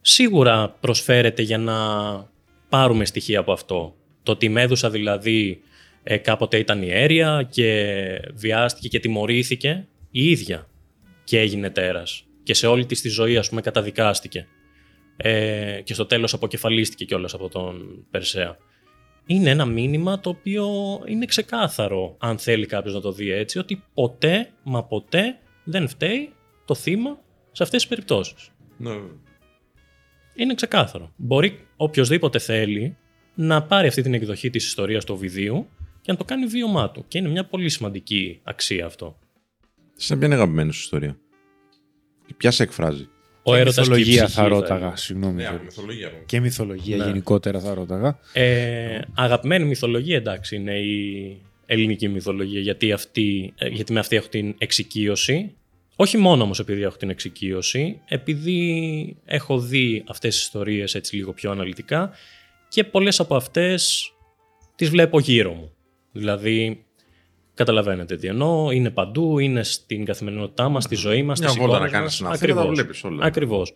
[0.00, 1.74] σίγουρα προσφέρεται για να
[2.68, 3.94] πάρουμε στοιχεία από αυτό.
[4.22, 5.60] Το ότι η Μέδουσα δηλαδή
[6.02, 7.94] ε, κάποτε ήταν ιέρια και
[8.34, 10.68] βιάστηκε και τιμωρήθηκε η ίδια
[11.24, 12.27] και έγινε τέρας.
[12.48, 14.46] Και σε όλη της τη ζωή ας πούμε καταδικάστηκε.
[15.16, 18.56] Ε, και στο τέλος αποκεφαλίστηκε κιόλας από τον Περσέα.
[19.26, 20.66] Είναι ένα μήνυμα το οποίο
[21.06, 26.32] είναι ξεκάθαρο αν θέλει κάποιος να το δει έτσι ότι ποτέ μα ποτέ δεν φταίει
[26.64, 27.18] το θύμα
[27.52, 28.50] σε αυτές τις περιπτώσεις.
[28.76, 28.96] Ναι.
[30.34, 31.12] Είναι ξεκάθαρο.
[31.16, 32.96] Μπορεί οποιοδήποτε θέλει
[33.34, 35.68] να πάρει αυτή την εκδοχή της ιστορίας του Οβιδίου
[36.00, 37.04] και να το κάνει βίωμά του.
[37.08, 39.18] Και είναι μια πολύ σημαντική αξία αυτό.
[39.94, 41.18] Σε ποια είναι η αγαπημένη σου ιστορία;
[42.28, 43.08] Και ποια σε εκφράζει;
[43.42, 44.76] Ο και έρωτας και η μυθολογία ψυχή, θα θα ρώταγα.
[44.80, 44.96] έλεγα.
[44.96, 45.34] Συγγνώμη.
[45.34, 45.60] Ναι, Γιώργο.
[45.64, 46.10] μυθολογία.
[46.26, 47.04] Και μυθολογία Ναι.
[47.04, 48.18] γενικότερα θα ρώταγα.
[48.32, 54.28] Ε, αγαπημένη μυθολογία, εντάξει, είναι η ελληνική μυθολογία, γιατί, αυτή, ε, γιατί με αυτή έχω
[54.28, 55.52] την εξοικείωση.
[55.96, 61.32] Όχι μόνο όμως επειδή έχω την εξοικείωση, επειδή έχω δει αυτές τις ιστορίες έτσι λίγο
[61.32, 62.10] πιο αναλυτικά
[62.68, 64.12] και πολλές από αυτές
[64.74, 65.72] τις βλέπω γύρω μου.
[66.12, 66.84] Δηλαδή,
[67.58, 71.74] καταλαβαίνετε τι εννοώ, είναι παντού, είναι στην καθημερινότητά μας, στη ζωή μας, Μια στις βόλτα
[71.74, 72.36] εικόνες να κάνεις μας.
[72.36, 72.80] στην Αθήνα, τα Ακριβώς.
[72.80, 73.24] βλέπεις όλα.
[73.24, 73.72] Ακριβώς.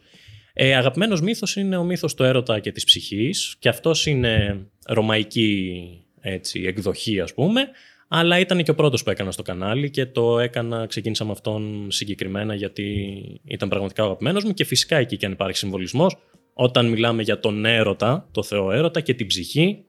[0.53, 5.83] Ε, αγαπημένος μύθος είναι ο μύθος του έρωτα και της ψυχής και αυτός είναι ρωμαϊκή
[6.21, 7.69] έτσι, εκδοχή ας πούμε,
[8.09, 11.87] αλλά ήταν και ο πρώτος που έκανα στο κανάλι και το έκανα, ξεκίνησα με αυτόν
[11.91, 13.15] συγκεκριμένα γιατί
[13.45, 16.17] ήταν πραγματικά ο αγαπημένος μου και φυσικά εκεί και αν υπάρχει συμβολισμός,
[16.53, 19.85] όταν μιλάμε για τον έρωτα, το Θεό έρωτα και την ψυχή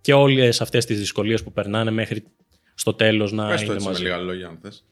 [0.00, 2.24] και όλες αυτές τις δυσκολίες που περνάνε μέχρι
[2.78, 4.02] στο τέλος να Πες το είναι έτσι με μαζί.
[4.02, 4.84] λίγα λόγια, αν θες.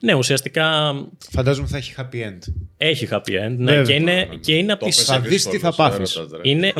[0.00, 0.94] Ναι, ουσιαστικά
[1.30, 2.38] Φαντάζομαι θα έχει happy end.
[2.76, 3.82] έχει happy end ναι, Βέβαια.
[3.82, 6.16] και είναι, και είναι από Το τις πες Θα δεις δύσκολος τι θα πάθεις.
[6.16, 6.50] έρωτας, ρε.
[6.50, 6.72] είναι,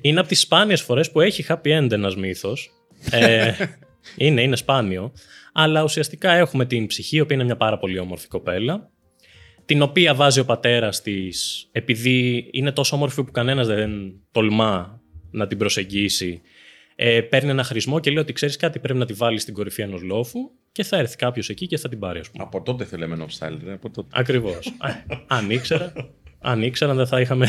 [0.00, 2.70] είναι από τις σπάνιες φορές που έχει happy end ένας μύθος.
[3.10, 3.52] Ε,
[4.26, 5.12] είναι, είναι σπάνιο.
[5.52, 8.90] Αλλά ουσιαστικά έχουμε την ψυχή, η οποία είναι μια πάρα πολύ όμορφη κοπέλα,
[9.64, 13.90] την οποία βάζει ο πατέρας της, επειδή είναι τόσο όμορφη που κανένας δεν
[14.32, 15.00] τολμά
[15.30, 16.40] να την προσεγγίσει,
[17.02, 19.82] ε, παίρνει ένα χρησμό και λέει ότι ξέρεις κάτι πρέπει να τη βάλεις στην κορυφή
[19.82, 22.44] ενός λόφου και θα έρθει κάποιος εκεί και θα την πάρει ας πούμε.
[22.44, 23.72] Από τότε θέλει Men of Style, ρε.
[23.72, 24.08] Από τότε.
[24.12, 24.72] Ακριβώς.
[25.26, 25.92] αν ήξερα,
[26.40, 27.48] αν ήξερα, δεν θα είχαμε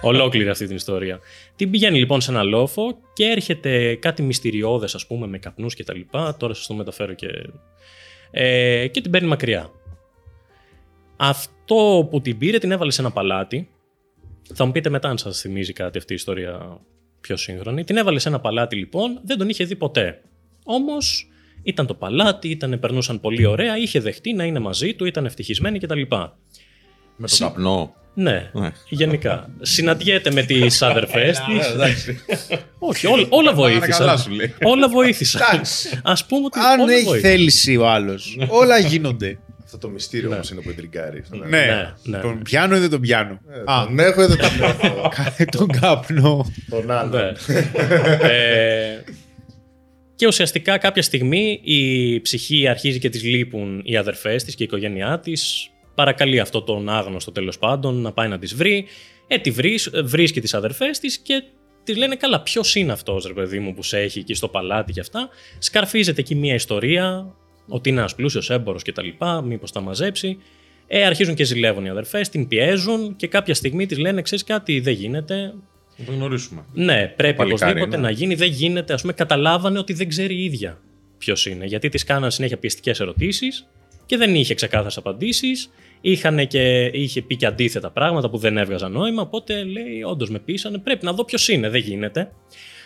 [0.00, 1.20] ολόκληρη αυτή την ιστορία.
[1.56, 5.84] Την πηγαίνει λοιπόν σε ένα λόφο και έρχεται κάτι μυστηριώδες, ας πούμε, με καπνούς και
[5.84, 6.36] τα λοιπά.
[6.36, 7.28] Τώρα σας το μεταφέρω και.
[8.30, 9.70] Ε, και την παίρνει μακριά.
[11.16, 13.68] Αυτό που την πήρε την έβαλε σε ένα παλάτι.
[14.54, 16.80] Θα μου πείτε μετά αν σας θυμίζει κάτι αυτή η ιστορία
[17.22, 17.84] πιο σύγχρονη.
[17.84, 20.20] Την έβαλε σε ένα παλάτι λοιπόν, δεν τον είχε δει ποτέ.
[20.64, 21.26] Όμως
[21.62, 25.78] ήταν το παλάτι, ήταν, περνούσαν πολύ ωραία, είχε δεχτεί να είναι μαζί του, ήταν ευτυχισμένοι
[25.78, 26.00] κτλ.
[27.16, 27.94] Με το καπνό.
[28.14, 28.70] Ναι, Ναι.
[28.88, 29.50] γενικά.
[29.60, 31.66] Συναντιέται με τις αδερφές της.
[31.66, 32.18] Εντάξει.
[32.78, 34.18] Όχι, όλα, όλα καλά βοήθησαν.
[34.18, 34.54] σου λέει.
[34.62, 35.42] όλα βοήθησαν.
[36.02, 36.58] Α πούμε ότι.
[36.58, 37.30] Αν όλα έχει βοήθησαν.
[37.30, 39.38] θέληση ο άλλος, όλα γίνονται.
[39.74, 41.22] Αυτό το μυστήριο όμως είναι που εντριγκάρει.
[41.30, 41.46] ναι.
[41.46, 42.18] Ναι, ναι.
[42.18, 45.08] Τον πιάνω ή δεν τον πιάνω; Α, Τον έχω ή δεν τον έχω.
[45.16, 46.52] κάνε τον καπνό.
[46.70, 47.18] Τον άλλο.
[47.18, 47.32] Ναι.
[48.28, 49.04] ε,
[50.14, 54.66] και ουσιαστικά κάποια στιγμή η ψυχή αρχίζει και τις λείπουν οι αδερφές της και η
[54.66, 55.70] οικογένειά της.
[55.94, 58.86] Παρακαλεί αυτό τον άγνωστο τέλος πάντων να πάει να τις βρει.
[59.26, 61.42] Ε, τη βρεις, βρίσκει τις αδερφές της και
[61.84, 64.92] της λένε καλά ποιος είναι αυτός ρε παιδί μου που σε έχει εκεί στο παλάτι
[64.92, 65.28] και αυτά.
[65.58, 67.34] Σκαρφίζεται εκεί μια ιστορία
[67.68, 70.38] ότι είναι ένας πλούσιος έμπορος και τα λοιπά, μήπως τα μαζέψει.
[70.86, 74.80] Ε, αρχίζουν και ζηλεύουν οι αδερφές, την πιέζουν και κάποια στιγμή της λένε ξέρεις κάτι
[74.80, 75.54] δεν γίνεται,
[75.96, 76.64] Να το γνωρίσουμε.
[76.72, 78.02] ναι, πρέπει Παλικάρι, οπωσδήποτε ναι.
[78.02, 78.34] να γίνει.
[78.34, 78.92] Δεν γίνεται.
[78.92, 80.78] Α πούμε, καταλάβανε ότι δεν ξέρει η ίδια
[81.18, 81.64] ποιος είναι.
[81.64, 83.66] Γιατί της κάναν συνέχεια πιεστικές ερωτήσεις
[84.06, 85.70] και δεν είχε ξεκάθαρες απαντήσεις.
[86.00, 89.22] Είχαν και, είχε πει και αντίθετα πράγματα που δεν έβγαζαν νόημα.
[89.22, 91.68] Οπότε λέει: Όντως με πείσανε, πρέπει να δω ποιος είναι.
[91.68, 92.32] Δεν γίνεται.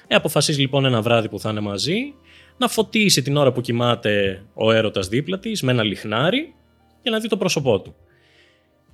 [0.06, 2.14] Ε, αποφασίζει λοιπόν ένα βράδυ που θα είναι μαζί
[2.56, 6.54] να φωτίσει την ώρα που κοιμάται ο έρωτας δίπλα της με ένα λιχνάρι
[7.02, 7.94] και να δει το πρόσωπό του.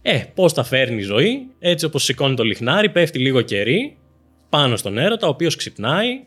[0.03, 3.97] Ε, πώς τα φέρνει η ζωή, έτσι όπως σηκώνει το λιχνάρι, πέφτει λίγο κερί
[4.49, 6.25] πάνω στον έρωτα, ο οποίος ξυπνάει,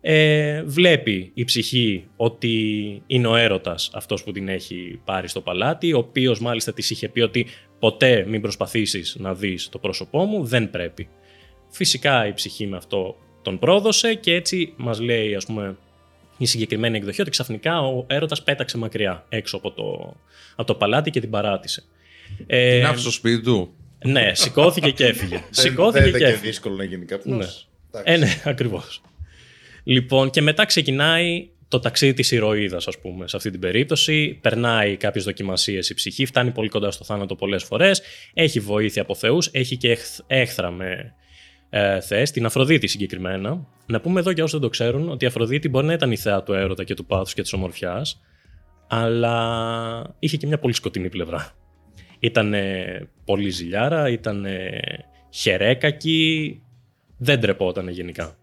[0.00, 2.52] ε, βλέπει η ψυχή ότι
[3.06, 7.08] είναι ο έρωτας αυτός που την έχει πάρει στο παλάτι, ο οποίος μάλιστα της είχε
[7.08, 7.46] πει ότι
[7.78, 11.08] ποτέ μην προσπαθήσεις να δεις το πρόσωπό μου, δεν πρέπει.
[11.68, 15.76] Φυσικά η ψυχή με αυτό τον πρόδωσε και έτσι μας λέει ας πούμε
[16.38, 20.14] η συγκεκριμένη εκδοχή ότι ξαφνικά ο έρωτας πέταξε μακριά έξω από το,
[20.56, 21.82] από το παλάτι και την παράτησε.
[22.46, 23.74] Ε, Την άφησε στο σπίτι του.
[24.04, 25.34] ναι, σηκώθηκε και έφυγε.
[25.36, 26.50] Δεν- σηκώθηκε δεν και είναι και έφυγε.
[26.50, 27.68] δύσκολο να γίνει κάποιος.
[27.92, 28.02] Ναι.
[28.04, 29.00] Ε, ναι, ακριβώς.
[29.84, 34.38] Λοιπόν, και μετά ξεκινάει το ταξίδι της ηρωίδας, ας πούμε, σε αυτή την περίπτωση.
[34.40, 38.02] Περνάει κάποιες δοκιμασίες η ψυχή, φτάνει πολύ κοντά στο θάνατο πολλές φορές,
[38.34, 41.14] έχει βοήθεια από θεούς, έχει και έχθ- έχθρα με
[41.78, 43.66] ε, θεές, την Αφροδίτη συγκεκριμένα.
[43.86, 46.16] Να πούμε εδώ για όσους δεν το ξέρουν, ότι η Αφροδίτη μπορεί να ήταν η
[46.16, 48.20] θεά του έρωτα και του πάθους και της ομορφιάς,
[48.86, 51.52] αλλά είχε και μια πολύ σκοτεινή πλευρά.
[52.18, 52.54] Ήταν
[53.24, 54.46] πολύ ζηλιάρα, ήταν
[55.30, 56.60] χερέκακη,
[57.18, 58.36] δεν τρεπόταν γενικά.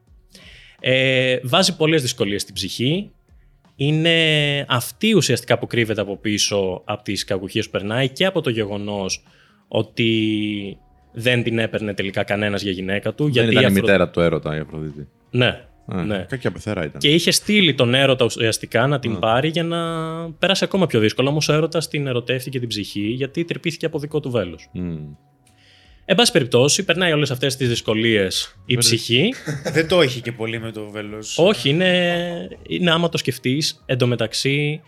[0.80, 3.12] Ε, βάζει πολλές δυσκολίες στην ψυχή.
[3.76, 8.50] Είναι αυτή ουσιαστικά που κρύβεται από πίσω από τις κακουχίες που περνάει και από το
[8.50, 9.24] γεγονός
[9.68, 10.78] ότι
[11.14, 13.24] δεν την έπαιρνε τελικά κανένας για γυναίκα του.
[13.24, 15.08] Δεν γιατί ήταν η Αφρο- μητέρα του έρωτα η Αφροδίτη.
[15.30, 16.26] Ναι, Α, ναι.
[16.30, 17.02] Κακιά πεθερά ήταν.
[17.02, 19.80] Και είχε στείλει τον έρωτα ουσιαστικά να την πάρει για να
[20.32, 21.30] πέρασε ακόμα πιο δύσκολο.
[21.30, 24.70] Όμως ο έρωτας την ερωτεύτηκε την ψυχή γιατί τρυπήθηκε από δικό του βέλος.
[24.74, 24.98] Μμ.
[26.06, 29.34] Εν πάση περιπτώσει, περνάει όλες αυτές τις δυσκολίες η ψυχή.
[29.74, 31.38] Δεν το έχει και πολύ με το βέλος.
[31.38, 33.84] Όχι, είναι, είναι άμα το σκεφτείς.
[33.86, 34.82] Εντωμεταξύ,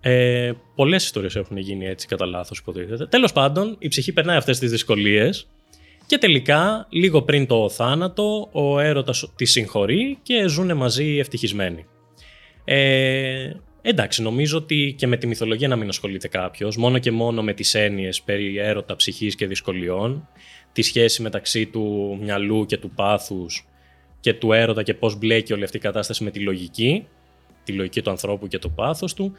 [0.00, 3.06] ε, πολλές ιστορίες έχουν γίνει έτσι κατά λάθος, υποτίθεται.
[3.06, 5.46] Τέλος πάντων, η ψυχή περνάει αυτές τις δυσκολίες
[6.06, 11.86] και τελικά, λίγο πριν το θάνατο, ο έρωτας τη συγχωρεί και ζουν μαζί ευτυχισμένοι.
[12.64, 13.52] Ε,
[13.82, 17.52] εντάξει, νομίζω ότι και με τη μυθολογία να μην ασχολείται κάποιος, μόνο και μόνο με
[17.52, 20.28] τις έννοιες περί έρωτα, ψυχής και δυσκολιών,
[20.72, 23.66] τη σχέση μεταξύ του μυαλού και του πάθους
[24.20, 27.06] και του έρωτα και πώς μπλέκει όλη αυτή η κατάσταση με τη λογική,
[27.64, 29.32] τη λογική του ανθρώπου και το πάθος του,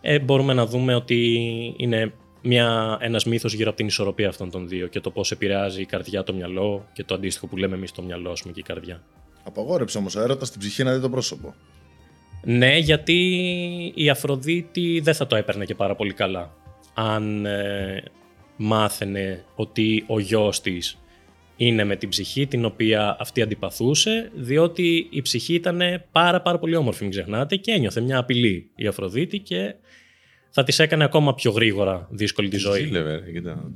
[0.00, 2.12] ε, μπορούμε να δούμε ότι είναι
[2.46, 5.86] μια, ένας μύθος γύρω από την ισορροπία αυτών των δύο και το πώς επηρεάζει η
[5.86, 8.62] καρδιά το μυαλό και το αντίστοιχο που λέμε εμείς το μυαλό ας πούμε, και η
[8.62, 9.02] καρδιά.
[9.44, 11.54] Απαγόρεψε όμως ο έρωτας στην ψυχή να δει το πρόσωπο.
[12.44, 13.12] Ναι, γιατί
[13.94, 16.54] η Αφροδίτη δεν θα το έπαιρνε και πάρα πολύ καλά.
[16.94, 18.02] Αν ε,
[18.56, 20.98] μάθαινε ότι ο γιος της
[21.56, 25.80] είναι με την ψυχή την οποία αυτή αντιπαθούσε, διότι η ψυχή ήταν
[26.12, 29.74] πάρα πάρα πολύ όμορφη, μην ξεχνάτε, και ένιωθε μια απειλή η Αφροδίτη και
[30.56, 32.80] θα της έκανε ακόμα πιο γρήγορα δύσκολη τη ζωή.
[32.84, 33.70] Ζήλευε, ρε, κοίτα.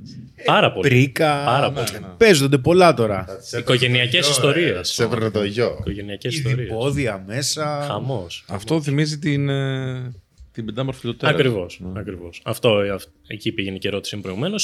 [0.45, 0.89] Πάρα πολύ.
[0.89, 1.45] Πρίκα.
[1.45, 1.87] Πάρα πολύ.
[2.17, 3.27] Παίζονται πολλά τώρα.
[3.59, 4.89] Οικογενειακές ιστορίες.
[4.89, 5.77] Σε έπαιρνε το γιο.
[5.81, 6.69] Οικογενειακές ιστορίες.
[6.69, 7.85] Διπόδια μέσα.
[7.87, 8.45] Χαμός.
[8.49, 10.13] Αυτό θυμίζει την, ε,
[10.53, 11.35] την πεντάμορφη του τέρας.
[11.35, 11.81] Ακριβώς.
[11.81, 11.99] Ναι.
[12.01, 12.41] Ακριβώς.
[12.45, 14.55] Αυτό, ε, αυ- εκεί πήγαινε και η ερώτηση μου προηγουμένω.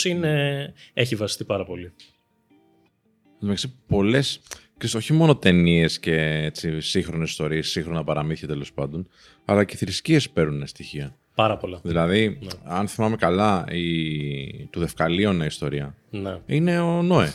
[0.93, 1.93] Έχει βασιστεί πάρα πολύ.
[3.43, 4.41] Εντάξει, πολλές.
[4.95, 9.09] όχι μόνο ταινίες και έτσι, σύγχρονες ιστορίες, σύγχρονα παραμύθια τέλος πάντων,
[9.45, 11.17] αλλά και θρησκείες παίρνουν στοιχεία.
[11.35, 11.81] Πάρα πολλά.
[11.83, 12.49] Δηλαδή, Ναι.
[12.65, 14.67] αν θυμάμαι καλά, η...
[14.71, 16.39] του Δευκαλίωνα ιστορία Ναι.
[16.47, 17.33] είναι ο Νόε.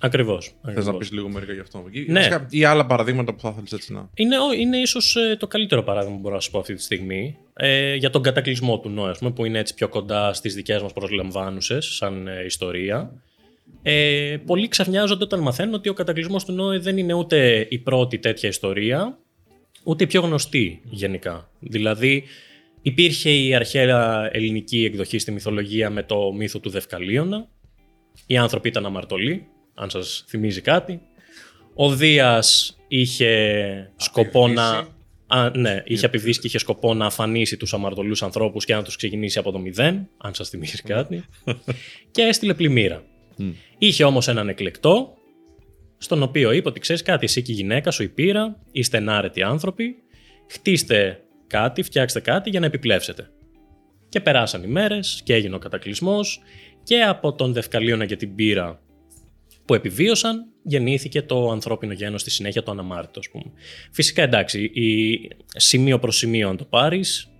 [0.00, 0.54] Ακριβώς.
[0.74, 1.84] Θες να πεις λίγο μερικά γι' αυτό.
[1.90, 2.18] Ή- Ναι.
[2.18, 4.08] βασικά, Ή άλλα παραδείγματα που θα ήθελε έτσι να.
[4.14, 7.36] Είναι, ο- είναι ίσως το καλύτερο παράδειγμα που μπορώ να σου πω αυτή τη στιγμή
[7.54, 10.82] ε, για τον κατακλυσμό του Νόε, ας πούμε, που είναι έτσι πιο κοντά στις δικές
[10.82, 13.12] μας προσλαμβάνουσες σαν ε, ιστορία.
[13.82, 18.18] Ε, πολλοί ξαφνιάζονται όταν μαθαίνουν ότι ο κατακλυσμός του Νόε δεν είναι ούτε η πρώτη
[18.18, 19.18] τέτοια ιστορία,
[19.82, 21.48] ούτε η πιο γνωστή γενικά.
[21.58, 22.24] Δηλαδή,
[22.84, 27.48] υπήρχε η αρχαία ελληνική εκδοχή στη μυθολογία με το μύθο του Δευκαλίωνα.
[28.26, 31.00] Οι άνθρωποι ήταν αμαρτωλοί, αν σας θυμίζει κάτι.
[31.74, 34.92] Ο Δίας είχε σκοπό να...
[35.26, 38.96] Α, ναι, είχε απειβδίσει και είχε σκοπό να αφανίσει τους αμαρτωλούς ανθρώπους και να τους
[38.96, 41.24] ξεκινήσει από το μηδέν, αν σας θυμίζει κάτι.
[42.10, 43.02] και έστειλε πλημμύρα.
[43.78, 45.14] Είχε όμως έναν εκλεκτό,
[45.98, 49.42] στον οποίο είπε ότι ξέρεις κάτι, εσύ και η γυναίκα σου, η πύρα, είστε ενάρετοι
[49.42, 49.94] άνθρωποι,
[50.50, 51.23] χτίστε
[51.54, 53.30] κάτι, φτιάξτε κάτι για να επιπλέψετε.
[54.08, 56.40] Και περάσαν οι μέρες και έγινε ο κατακλυσμός
[56.82, 58.80] και από τον Δευκαλίωνα και την πύρα
[59.64, 63.44] που επιβίωσαν γεννήθηκε το ανθρώπινο γένος στη συνέχεια το αναμάρτητο ας πούμε.
[63.92, 65.20] Φυσικά εντάξει, η
[65.56, 67.30] σημείο προς σημείο αν το πάρεις,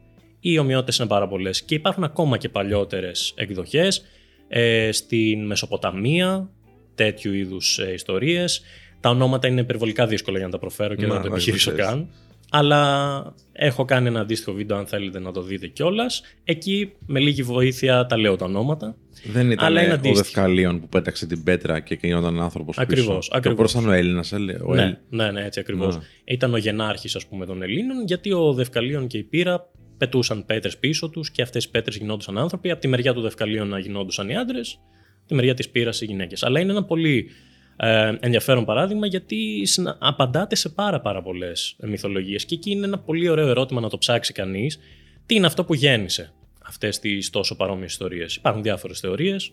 [0.40, 4.04] οι ομοιότητες είναι πάρα πολλές και υπάρχουν ακόμα και παλιότερες εκδοχές
[4.48, 6.50] ε, στην Μεσοποταμία,
[6.94, 8.62] τέτοιου είδους ε, ιστορίες.
[9.00, 11.70] Τα ονόματα είναι υπερβολικά δύσκολα για να τα προφέρω και Να, να το όχι, επιχειρήσω
[11.70, 11.88] δεν θες.
[11.88, 12.08] καν.
[12.56, 16.22] Αλλά έχω κάνει ένα αντίστοιχο βίντεο αν θέλετε να το δείτε κιόλας.
[16.44, 18.96] Εκεί με λίγη βοήθεια τα λέω τα ονόματα.
[19.32, 20.22] Δεν ήταν Αλλά είναι ο αντίστοιχο.
[20.22, 22.86] Δευκαλίων που πέταξε την πέτρα και γινόταν άνθρωπος πίσω.
[22.86, 23.52] Ακριβώς, Και ακριβώς.
[23.52, 24.24] ο πρώτος ήταν ο Έλληνα.
[24.64, 25.96] Ο ναι, Έλλη- ναι, ναι, έτσι ακριβώς.
[25.96, 26.02] Ναι.
[26.24, 30.78] Ήταν ο γενάρχης, ας πούμε, των Ελλήνων, γιατί ο Δευκαλίων και η Πύρα πετούσαν πέτρες
[30.78, 32.70] πίσω τους και αυτές οι πέτρες γινόντουσαν άνθρωποι.
[32.70, 34.78] Από τη μεριά του Δευκαλίων να γινόντουσαν οι άντρες,
[35.18, 36.42] από τη μεριά της Πύρας οι γυναίκες.
[36.42, 37.30] Αλλά είναι ένα πολύ
[37.76, 42.44] ε, ενδιαφέρον παράδειγμα γιατί συνα- απαντάτε σε πάρα, πάρα πολλές μυθολογίες.
[42.44, 44.78] Και εκεί είναι ένα πολύ ωραίο ερώτημα να το ψάξει κανείς.
[45.26, 49.52] Τι είναι αυτό που γέννησε αυτές τις τόσο παρόμοιες ιστορίες; Υπάρχουν διάφορες θεωρίες.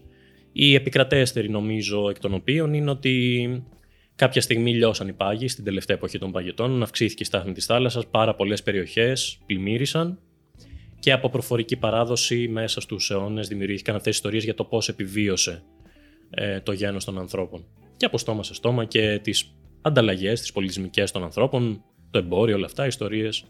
[0.51, 3.63] Η επικρατέστερη, νομίζω, εκ των οποίων είναι ότι
[4.15, 8.07] κάποια στιγμή λιώσαν οι πάγοι στην τελευταία εποχή των παγετών, αυξήθηκε η στάθμη της θάλασσας,
[8.07, 10.19] πάρα πολλές περιοχές πλημμύρισαν
[10.99, 15.63] και από προφορική παράδοση μέσα στους αιώνες δημιουργήθηκαν αυτές τι ιστορίες για το πώς επιβίωσε
[16.29, 17.65] ε, το γένος των ανθρώπων.
[18.01, 22.65] Και από στόμα σε στόμα και τις ανταλλαγές, τις πολιτισμικές των ανθρώπων, το εμπόριο, όλα
[22.65, 23.45] αυτά, οι ιστορίες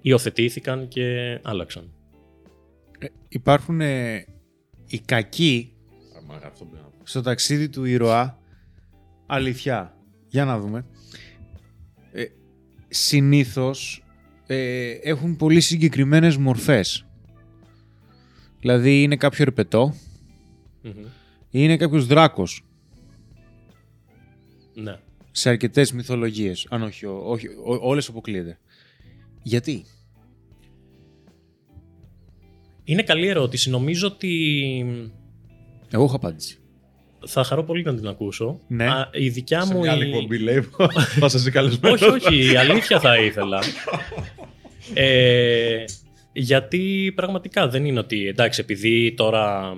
[0.00, 1.92] υιοθετήθηκαν και άλλαξαν.
[2.98, 4.24] Ε, υπάρχουν ε,
[4.86, 5.72] οι κακοί
[6.18, 6.96] Άμα, αυτό πρέπει να πω.
[7.02, 8.38] στο ταξίδι του ήρωα.
[9.26, 9.96] Αλήθεια.
[10.28, 10.86] Για να δούμε.
[12.12, 12.24] Ε,
[12.88, 14.04] συνήθως
[14.46, 17.06] ε, έχουν πολύ συγκεκριμένες μορφές.
[18.60, 19.94] Δηλαδή είναι κάποιο ερπετό
[20.82, 20.90] ή
[21.50, 22.64] είναι κάποιος δράκος
[24.74, 24.96] Ναι.
[25.30, 26.66] σε αρκετές μυθολογίες.
[26.70, 28.58] Αν όχι, ό- όχι ό- όλες αποκλείεται.
[29.42, 29.84] Γιατί;
[32.84, 33.70] Είναι καλή ερώτηση.
[33.70, 34.32] Νομίζω ότι
[35.90, 36.58] Εγώ έχω απάντηση.
[37.26, 38.60] θα χαρώ πολύ να την ακούσω.
[38.68, 38.86] Ναι.
[38.86, 39.80] Α, η δικιά Σε μου.
[39.80, 40.68] μια η- άλλη εκπομπή λέει.
[41.18, 41.94] Θα σας καλεσμένο.
[41.94, 43.60] όχι, όχι, η αλήθεια θα ήθελα.
[44.94, 45.84] Ε,
[46.32, 48.26] γιατί πραγματικά δεν είναι ότι.
[48.26, 49.74] Εντάξει, επειδή τώρα.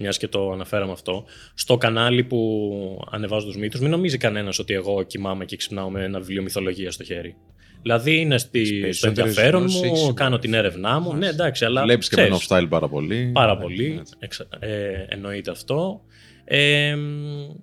[0.00, 1.24] Μιας και το αναφέραμε αυτό,
[1.54, 6.04] στο κανάλι που ανεβάζω τους μύθους, μην νομίζει κανένας ότι εγώ κοιμάμαι και ξυπνάω με
[6.04, 7.36] ένα βιβλίο μυθολογίας στο χέρι.
[7.82, 11.14] Δηλαδή είναι στη, στο περισσότερες ενδιαφέρον γνώσεις, μου, έχεις κάνω την έρευνά μου.
[11.14, 11.82] Ναι, εντάξει, αλλά.
[11.82, 13.30] Βλέπεις και ξέρεις, με style πάρα πολύ.
[13.34, 13.96] Πάρα Ναι, πολύ.
[14.00, 14.14] έτσι.
[14.18, 16.00] Εξα- ε, εννοείται αυτό.
[16.44, 17.54] Ε, μ,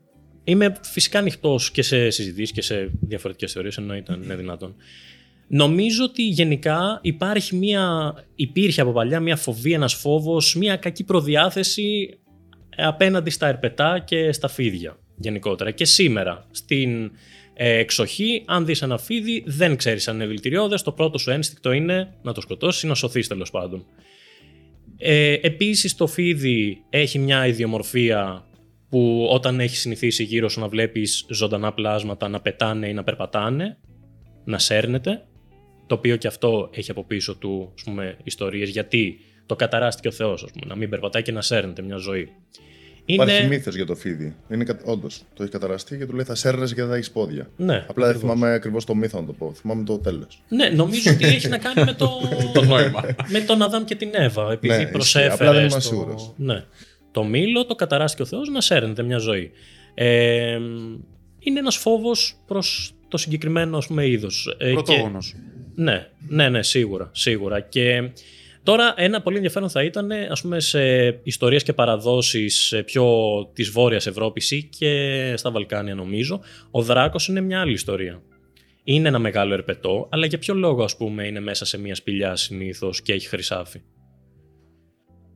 [0.43, 4.75] είμαι φυσικά ανοιχτός και σε συζητήσεις και σε διαφορετικές θεωρίες, εννοείται αν είναι δυνατόν.
[5.47, 12.17] Νομίζω ότι γενικά υπάρχει μια, υπήρχε από παλιά μια φοβία, ένας φόβος, μια κακή προδιάθεση
[12.77, 15.71] απέναντι στα ερπετά και στα φίδια γενικότερα.
[15.71, 17.11] Και σήμερα στην
[17.53, 21.71] ε, εξοχή, αν δεις ένα φίδι, δεν ξέρεις αν είναι δηλητηριώδες, το πρώτο σου ένστικτο
[21.71, 23.85] είναι να το σκοτώσεις ή να σωθείς τέλος πάντων.
[24.97, 28.45] Ε, επίσης το φίδι έχει μια ιδιομορφία
[28.89, 33.77] που όταν έχεις συνηθίσει γύρω σου να βλέπεις ζωντανά πλάσματα να πετάνε ή να περπατάνε,
[34.43, 35.25] να σέρνεται,
[35.87, 40.11] το οποίο και αυτό έχει από πίσω του ας πούμε, ιστορίες γιατί το καταράστηκε ο
[40.11, 42.29] Θεός, ας πούμε, να μην περπατάει και να σέρνεται μια ζωή.
[43.07, 44.35] Υπάρχει μύθος για το φίδι.
[44.49, 45.21] Είναι όντως.
[45.33, 47.49] Το έχει καταραστεί και του λέει θα σέρνεσαι και δεν θα έχεις πόδια.
[47.57, 49.53] Ναι, Απλά δεν θυμάμαι ακριβώς το μύθο να το πω.
[49.55, 50.41] Θυμάμαι το τέλος.
[50.47, 52.09] Ναι, νομίζω ότι έχει να κάνει με το,
[52.53, 53.03] Το νόημα.
[53.27, 54.51] με τον Αδάμ και την Εύα.
[54.51, 54.91] Επειδή Ναι, ισχύει.
[54.91, 55.33] προσέφερες.
[55.33, 56.33] Απλά δεν είμαι στο- σίγουρος.
[56.37, 56.63] Ναι.
[57.11, 59.51] Το μήλο το καταράστηκε ο Θεός να σέρνεται μια ζωή.
[59.93, 60.57] Ε,
[61.39, 64.55] είναι ένας φόβος προς το συγκεκριμένο ας πούμε, είδος.
[64.59, 65.35] Ε, και- Πρωτόγονος.
[65.75, 67.59] ναι, ναι, ναι, σίγουρα, σίγουρα.
[67.59, 68.09] Και
[68.65, 73.05] τώρα ένα πολύ ενδιαφέρον θα ήταν ας πούμε, σε ιστορίες και παραδόσεις ε, πιο
[73.53, 76.41] της Βόρειας Ευρώπης ή και στα Βαλκάνια νομίζω,
[76.71, 78.21] ο Δράκος είναι μια άλλη ιστορία.
[78.83, 82.35] Είναι ένα μεγάλο ερπετό, αλλά για ποιο λόγο ας πούμε είναι μέσα σε μια σπηλιά
[82.35, 83.81] συνήθως και έχει χρυσάφι;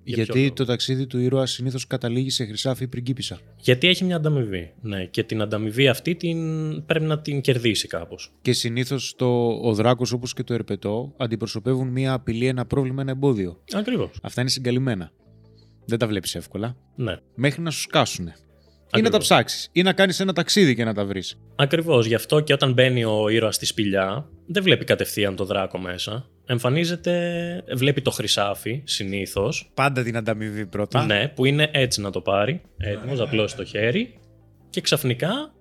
[0.03, 3.39] Για ποιο Γιατί λόγο; το ταξίδι του ήρωα συνήθως καταλήγει σε χρυσάφι ή πριγκίπισσα.
[3.57, 4.73] Γιατί έχει μια ανταμοιβή.
[4.81, 6.39] Ναι, και την ανταμοιβή αυτή την...
[6.85, 8.33] πρέπει να την κερδίσει κάπως.
[8.41, 9.15] Και συνήθως
[9.61, 13.63] ο Δράκος όπως και το Ερπετό αντιπροσωπεύουν μία απειλή, ένα πρόβλημα, ένα εμπόδιο.
[13.73, 14.19] Ακριβώς.
[14.21, 15.11] Αυτά είναι συγκαλυμμένα.
[15.85, 16.77] Δεν τα βλέπεις εύκολα.
[16.95, 17.17] Ναι.
[17.35, 18.25] Μέχρι να σου σκάσουν.
[18.25, 19.27] Ή να Ακριβώς.
[19.27, 19.69] τα ψάξεις.
[19.71, 21.39] Ή να κάνεις ένα ταξίδι και να τα βρεις.
[21.55, 25.77] Ακριβώς, γι' αυτό και όταν μπαίνει ο ήρωας στη σπηλιά, δεν βλέπει κατευθείαν το δράκο
[25.77, 26.29] μέσα.
[26.51, 31.05] Εμφανίζεται, βλέπει το χρυσάφι συνήθως, Πάντα την ανταμοιβή πρώτα.
[31.05, 34.13] ναι, που είναι έτσι να το πάρει, έτοιμος, απλώσει το χέρι
[34.69, 35.53] και ξαφνικά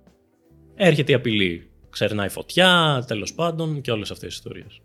[0.75, 1.71] έρχεται η απειλή.
[1.91, 4.81] Ξερνάει φωτιά, τέλος πάντων και όλες αυτές τις ιστορίες.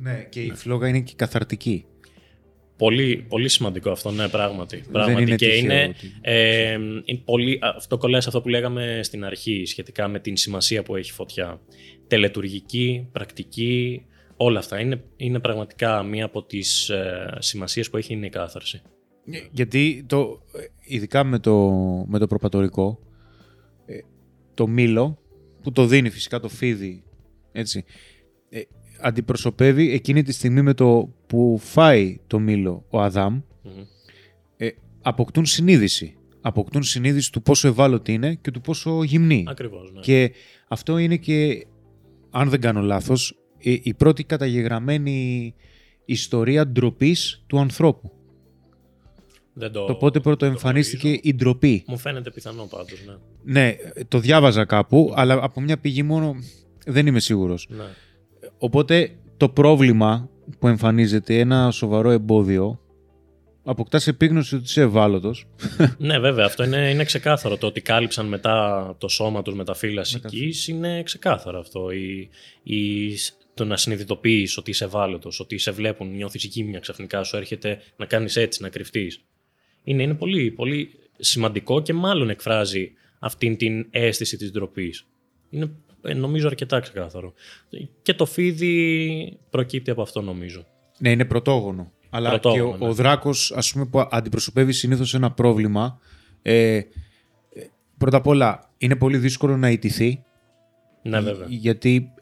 [0.00, 1.84] Ναι, και η φλόγα είναι και καθαρτική.
[2.76, 4.82] Πολύ, πολύ σημαντικό αυτό, ναι, πράγματι.
[4.92, 5.22] πράγματι.
[5.22, 6.72] είναι και τυχαίο είναι, ότι- ε,
[7.04, 10.96] είναι πολύ, αυτό κολλάει σε αυτό που λέγαμε στην αρχή σχετικά με την σημασία που
[10.96, 11.60] έχει φωτιά.
[12.06, 14.04] Τελετουργική, πρακτική,
[14.42, 14.80] όλα αυτά.
[14.80, 18.82] Είναι, είναι πραγματικά μία από τις ε, σημασίες που έχει είναι η κάθαρση.
[19.50, 20.42] Γιατί το,
[20.80, 21.70] ειδικά με το,
[22.08, 22.98] με το προπατορικό,
[23.86, 23.98] ε,
[24.54, 25.18] το μήλο
[25.62, 27.02] που το δίνει φυσικά το φίδι,
[27.52, 27.84] έτσι,
[28.48, 28.60] ε,
[29.00, 33.84] αντιπροσωπεύει εκείνη τη στιγμή με το που φάει το μήλο ο Αδάμ, Μμμ.
[34.56, 34.68] ε,
[35.02, 36.14] αποκτούν συνείδηση.
[36.40, 39.44] Αποκτούν συνείδηση του πόσο ευάλωτη είναι και του πόσο γυμνή.
[39.48, 40.00] Ακριβώς, ναι.
[40.00, 40.32] Και
[40.68, 41.66] αυτό είναι και,
[42.30, 45.54] αν δεν κάνω λάθος, ε, η πρώτη καταγεγραμμένη
[46.04, 48.12] ιστορία ντροπής του ανθρώπου.
[49.52, 51.22] Δεν το, Το πότε πρώτο το εμφανίστηκε γνωρίζω.
[51.24, 51.84] η ντροπή.
[51.86, 53.14] Μου φαίνεται πιθανό πάντως, ναι.
[53.60, 53.76] Ναι,
[54.08, 56.34] το διάβαζα κάπου, αλλά από μια πηγή μόνο
[56.86, 57.66] δεν είμαι σίγουρος.
[57.70, 57.84] ναι.
[58.58, 62.80] Οπότε το πρόβλημα που εμφανίζεται, ένα σοβαρό εμπόδιο,
[63.64, 65.46] αποκτάς επίγνωση ότι είσαι ευάλωτος.
[65.98, 67.56] ναι, βέβαια, αυτό είναι, είναι ξεκάθαρο.
[67.56, 71.90] Το ότι κάλυψαν μετά το σώμα τους με τα φύλλα σικής είναι ξεκάθαρο αυτό.
[71.90, 72.28] Η,
[72.62, 73.10] η,
[73.54, 78.06] το να συνειδητοποιείς ότι είσαι ευάλωτος, ότι σε βλέπουν, νιώθεις γύμνια ξαφνικά, σου έρχεται να
[78.06, 79.20] κάνεις έτσι, να κρυφτείς.
[79.84, 85.06] Είναι, είναι πολύ, πολύ σημαντικό και μάλλον εκφράζει αυτήν την αίσθηση της ντροπής.
[85.50, 85.70] Είναι
[86.02, 87.32] ε, νομίζω αρκετά ξεκάθαρο.
[88.02, 90.66] Και το φίδι προκύπτει από αυτό νομίζω.
[90.98, 91.92] Ναι, είναι πρωτόγονο.
[92.10, 92.88] Αλλά Πρωτόγονο, και ο, ναι.
[92.88, 96.00] ο δράκος, ας πούμε, που αντιπροσωπεύει συνήθως ένα πρόβλημα,
[96.42, 96.84] ε, ε,
[97.98, 100.24] πρώτα απ' όλα είναι πολύ δύσκολο να ιτηθεί,
[101.02, 101.46] Ναι, βέβαια.
[101.50, 102.12] γιατί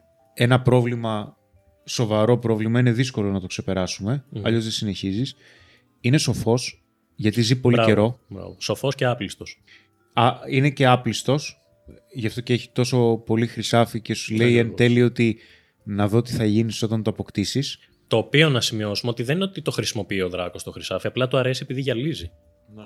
[0.41, 1.37] ένα πρόβλημα,
[1.85, 5.35] σοβαρό πρόβλημα, είναι δύσκολο να το ξεπεράσουμε, αλλιώς δεν συνεχίζεις.
[6.01, 6.83] Είναι σοφός,
[7.15, 8.19] γιατί ζει πολύ Μπράβο, καιρό.
[8.27, 8.55] μπράβο.
[8.59, 9.61] Σοφός και άπλιστος.
[10.13, 11.57] Α, είναι και άπλιστος,
[12.13, 14.77] γι' αυτό και έχει τόσο πολύ χρυσάφι και σου λέει εν Ακριβώς.
[14.77, 15.37] τέλει ότι
[15.83, 17.79] να δω τι θα γίνεις όταν το αποκτήσεις.
[18.07, 21.27] Το οποίο να σημειώσουμε ότι δεν είναι ότι το χρησιμοποιεί ο δράκος το χρυσάφι, απλά
[21.27, 22.31] του αρέσει επειδή γυαλίζει.
[22.77, 22.81] Ε,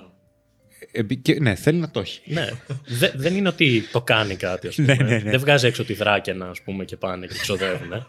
[1.22, 2.20] και, ναι, θέλει να το έχει.
[2.24, 2.48] ναι.
[2.86, 4.94] Δε- δεν είναι ότι το κάνει κάτι, ας πούμε.
[4.94, 5.30] Ναι, ναι, ναι.
[5.30, 7.92] Δεν βγάζει έξω τη δράκαινα, ας πούμε, και πάνε και ξοδεύουν.
[7.92, 8.06] ε.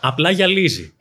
[0.00, 0.92] απλά γυαλίζει.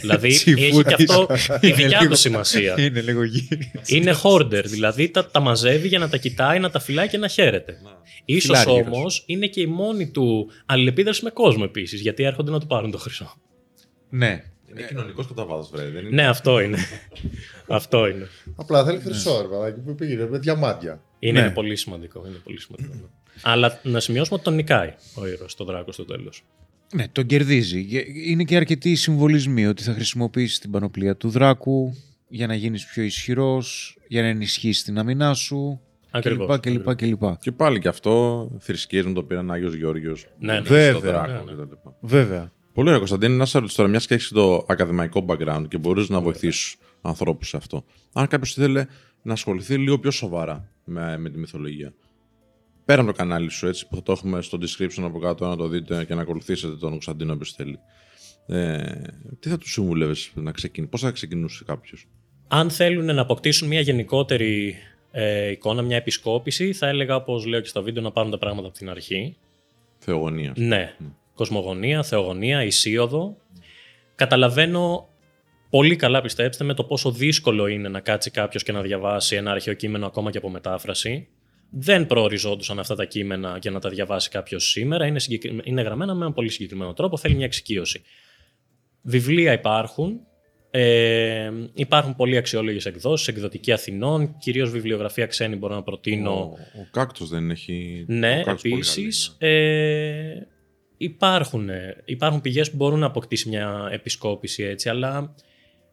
[0.00, 1.26] δηλαδή έχει Τσιφούρα και αυτό
[1.60, 2.74] τη Είναι δικιά λίγο- του σημασία.
[2.78, 3.72] Είναι λίγο γύρι.
[3.86, 7.28] είναι hoarder, δηλαδή τα, τα μαζεύει για να τα κοιτάει, να τα φυλάει και να
[7.28, 7.76] χαίρεται.
[8.24, 8.96] Ίσως Φιλάργυρος.
[8.96, 12.90] όμως είναι και η μόνη του αλληλεπίδραση με κόσμο επίσης, γιατί έρχονται να του πάρουν
[12.90, 13.34] το χρυσό.
[14.10, 14.42] Ναι.
[14.78, 15.84] Είναι κοινωνικός κατά βάθο, βρε.
[15.90, 16.14] Δεν είναι...
[16.22, 16.78] ναι, αυτό είναι.
[17.68, 18.26] αυτό είναι.
[18.56, 21.00] Απλά θέλει χρυσό, ρε παιδάκι, που πήγαινε με διαμάντια.
[21.18, 21.44] Είναι, Ναι.
[21.46, 22.24] είναι πολύ σημαντικό.
[22.26, 22.94] Είναι πολύ σημαντικό.
[22.94, 23.00] ναι.
[23.42, 26.44] Αλλά να σημειώσουμε ότι τον νικάει ο ήρωας, τον δράκος στο τέλος.
[26.94, 27.84] Ναι, τον κερδίζει.
[27.84, 31.94] Και Είναι και αρκετοί συμβολισμοί ότι θα χρησιμοποιήσει την πανοπλία του δράκου
[32.28, 36.82] για να γίνεις πιο ισχυρός, για να ενισχύσεις την αμυνά σου Ακριβώς, κλπ.
[36.84, 37.22] κλπ, κλπ.
[37.40, 40.26] Και πάλι και αυτό θρησκείες μου το πήραν Άγιος Γιώργος.
[40.38, 40.60] Ναι, ναι.
[40.60, 41.00] Βέβαια.
[41.12, 41.62] Δράκο Ναι, ναι.
[41.62, 41.74] κτλ.
[42.00, 42.52] Βέβαια.
[42.72, 46.08] Πολύ ωραία, Κωνσταντίνη, να σε ρωτήσω τώρα, μιας και έχεις το ακαδημαϊκό background και μπορείς
[46.08, 47.84] να βοηθήσεις ανθρώπους σε αυτό.
[48.12, 48.86] Αν κάποιος ήθελε
[49.22, 51.94] να ασχοληθεί λίγο πιο σοβαρά με, με τη μυθολογία.
[52.84, 55.56] Πέρα από το κανάλι σου, έτσι, που θα το έχουμε στο description από κάτω να
[55.56, 57.78] το δείτε και να ακολουθήσετε τον Κωνσταντίνο όποιος θέλει.
[58.46, 59.02] Ε,
[59.40, 62.06] τι θα του συμβούλευε να ξεκινήσει, πώς θα ξεκινούσε κάποιος;
[62.48, 64.76] Αν θέλουν να αποκτήσουν μια γενικότερη
[65.10, 68.68] ε, εικόνα, μια επισκόπηση, θα έλεγα, όπως λέω και στο βίντεο, να πάρουν τα πράγματα
[68.68, 69.36] από την αρχή.
[69.98, 70.56] Θεογονίας.
[70.56, 70.94] Ναι.
[71.34, 73.36] Κοσμογονία, θεογονία, ισίωδο.
[74.14, 75.08] Καταλαβαίνω
[75.70, 79.50] πολύ καλά, πιστέψτε με, το πόσο δύσκολο είναι να κάτσει κάποιος και να διαβάσει ένα
[79.50, 81.28] αρχαίο κείμενο ακόμα και από μετάφραση.
[81.70, 85.06] Δεν προοριζόντουσαν αυτά τα κείμενα για να τα διαβάσει κάποιος σήμερα.
[85.06, 85.60] Είναι, συγκεκρι...
[85.64, 87.16] είναι γραμμένα με έναν πολύ συγκεκριμένο τρόπο.
[87.16, 88.02] Θέλει μια εξοικείωση.
[89.02, 90.20] Βιβλία υπάρχουν.
[90.70, 96.32] Ε, υπάρχουν πολύ αξιόλογες εκδόσεις, εκδοτική Αθηνών, κυρίως βιβλιογραφία ξένη μπορώ να προτείνω.
[96.32, 98.04] Ο, ο κάκτος δεν έχει...
[98.08, 99.36] Ναι, ο Κάκτος πολύ επίσης.
[99.38, 100.46] καλή, Ε,
[101.04, 101.68] υπάρχουν,
[102.04, 105.34] υπάρχουν πηγές που μπορούν να αποκτήσει μια επισκόπηση έτσι, αλλά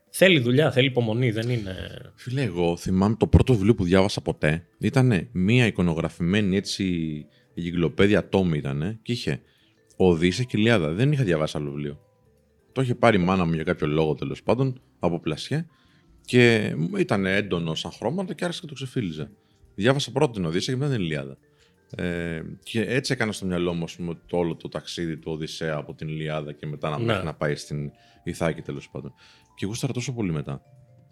[0.10, 1.76] θέλει δουλειά, θέλει υπομονή, δεν είναι.
[2.16, 4.66] Φίλε, εγώ θυμάμαι το πρώτο βιβλίο που διάβασα ποτέ.
[4.80, 9.42] Ήταν μία εικονογραφημένη έτσι εγκυκλοπαίδεια τόμη ήταν και είχε
[9.96, 10.92] Οδύσσια και Ιλιάδα.
[10.92, 12.00] Δεν είχα διαβάσει άλλο βιβλίο.
[12.72, 15.66] Το είχε πάρει η μάνα μου για κάποιο λόγο τέλος πάντων από πλασιέ
[16.26, 19.32] και ήταν έντονο σαν χρώματα και άρχισε και το ξεφύλιζε.
[19.76, 21.38] Διάβασα πρώτα την Οδύσσια και μετά την Ιλιάδα.
[21.96, 25.76] Ε, και έτσι έκανα στο μυαλό μου ας πούμε, το όλο το ταξίδι του Οδυσσέα
[25.76, 27.06] από την Ιλιάδα και μετά να, Ναι.
[27.06, 27.92] μέχρι να πάει στην
[28.24, 29.14] Ιθάκη τέλος πάντων.
[29.56, 30.62] Και γούσταρα τόσο πολύ μετά.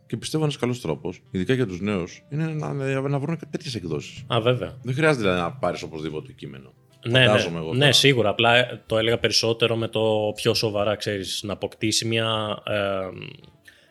[0.08, 3.76] Και πιστεύω ένας καλός τρόπος, ειδικά για τους νέους, είναι να, να, να βρουν τέτοιες
[3.76, 4.24] εκδόσεις.
[4.28, 4.78] Α, βέβαια.
[4.84, 6.74] Δεν χρειάζεται δηλαδή, να πάρεις οπωσδήποτε κείμενο.
[7.08, 7.92] Ναι, ναι, Φαντάζομαι εγώ ναι, τώρα.
[7.92, 8.30] σίγουρα.
[8.30, 12.74] Απλά το έλεγα περισσότερο με το πιο σοβαρά, ξέρεις, να αποκτήσει μια ε,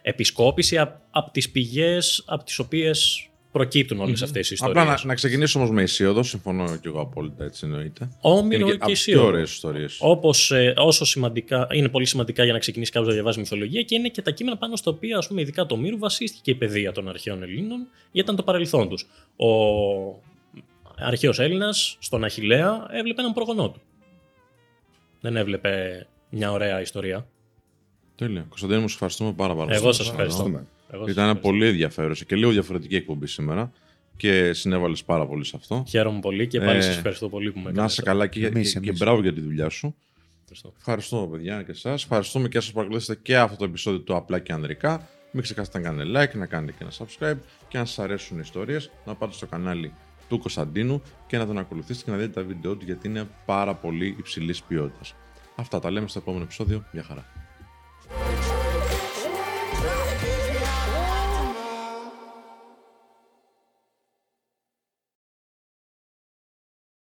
[0.02, 4.82] επισκόπηση από απ τις πηγές από τις οποίες προκύπτουν όλες αυτές οι ιστορίες.
[4.82, 8.08] Απλά να, να ξεκινήσω όμως με αισιόδο, συμφωνώ και εγώ απόλυτα έτσι εννοείται.
[8.20, 9.20] Όμηρο Είναι και από τις Ισίωδο.
[9.20, 9.98] πιο ωραίες ιστορίες.
[10.00, 13.94] Όπως, ε, όσο σημαντικά, είναι πολύ σημαντικά για να ξεκινήσει κάποιος να διαβάζει μυθολογία και
[13.94, 16.92] είναι και τα κείμενα πάνω στα οποία, ας πούμε, ειδικά το Μύρου, βασίστηκε η παιδεία
[16.92, 17.78] των αρχαίων Ελλήνων,
[18.12, 19.06] γιατί ήταν το παρελθόν τους.
[19.36, 19.46] Ο
[20.98, 23.80] αρχαίος Έλληνας στον Αχηλέα έβλεπε έναν προγονό του.
[25.20, 27.26] Δεν έβλεπε μια ωραία ιστορία.
[28.16, 28.46] Τέλεια.
[28.48, 29.76] Κωνσταντίνο, μου σε ευχαριστούμε πάρα, πάρα πολύ.
[29.76, 30.66] Εγώ σας ευχαριστώ.
[30.90, 30.96] Ευχαριστούμε.
[30.96, 31.48] Εγώ σας Ήταν ευχαριστώ.
[31.48, 33.72] πολύ ενδιαφέρουσα και λίγο διαφορετική εκπομπή σήμερα
[34.16, 35.84] και συνέβαλες πάρα πολύ σε αυτό.
[35.88, 37.92] Χαίρομαι πολύ και πάλι Ε, σας ευχαριστώ πολύ που με Να έκανατε.
[37.92, 39.00] είσαι καλά και, Εμείς, και, και εμείς.
[39.00, 39.94] μπράβο για τη δουλειά σου.
[40.40, 40.72] Ευχαριστώ.
[40.78, 42.02] Ευχαριστώ, παιδιά, και εσάς.
[42.02, 45.08] Ευχαριστούμε και σα παρακολουθήσατε και αυτό το επεισόδιο του Απλά και Ανδρικά.
[45.32, 48.40] Μην ξεχάσετε να κάνετε like, να κάνετε και ένα subscribe και αν σας αρέσουν οι
[48.44, 49.92] ιστορίες, να πάτε στο κανάλι
[50.28, 53.74] του Κωνσταντίνου και να τον ακολουθήσετε και να δείτε τα βίντεο του γιατί είναι πάρα
[53.74, 55.14] πολύ υψηλής ποιότητας.
[55.56, 56.84] Αυτά τα λέμε στο επόμενο επεισόδιο.
[56.92, 57.35] Γεια χαρά.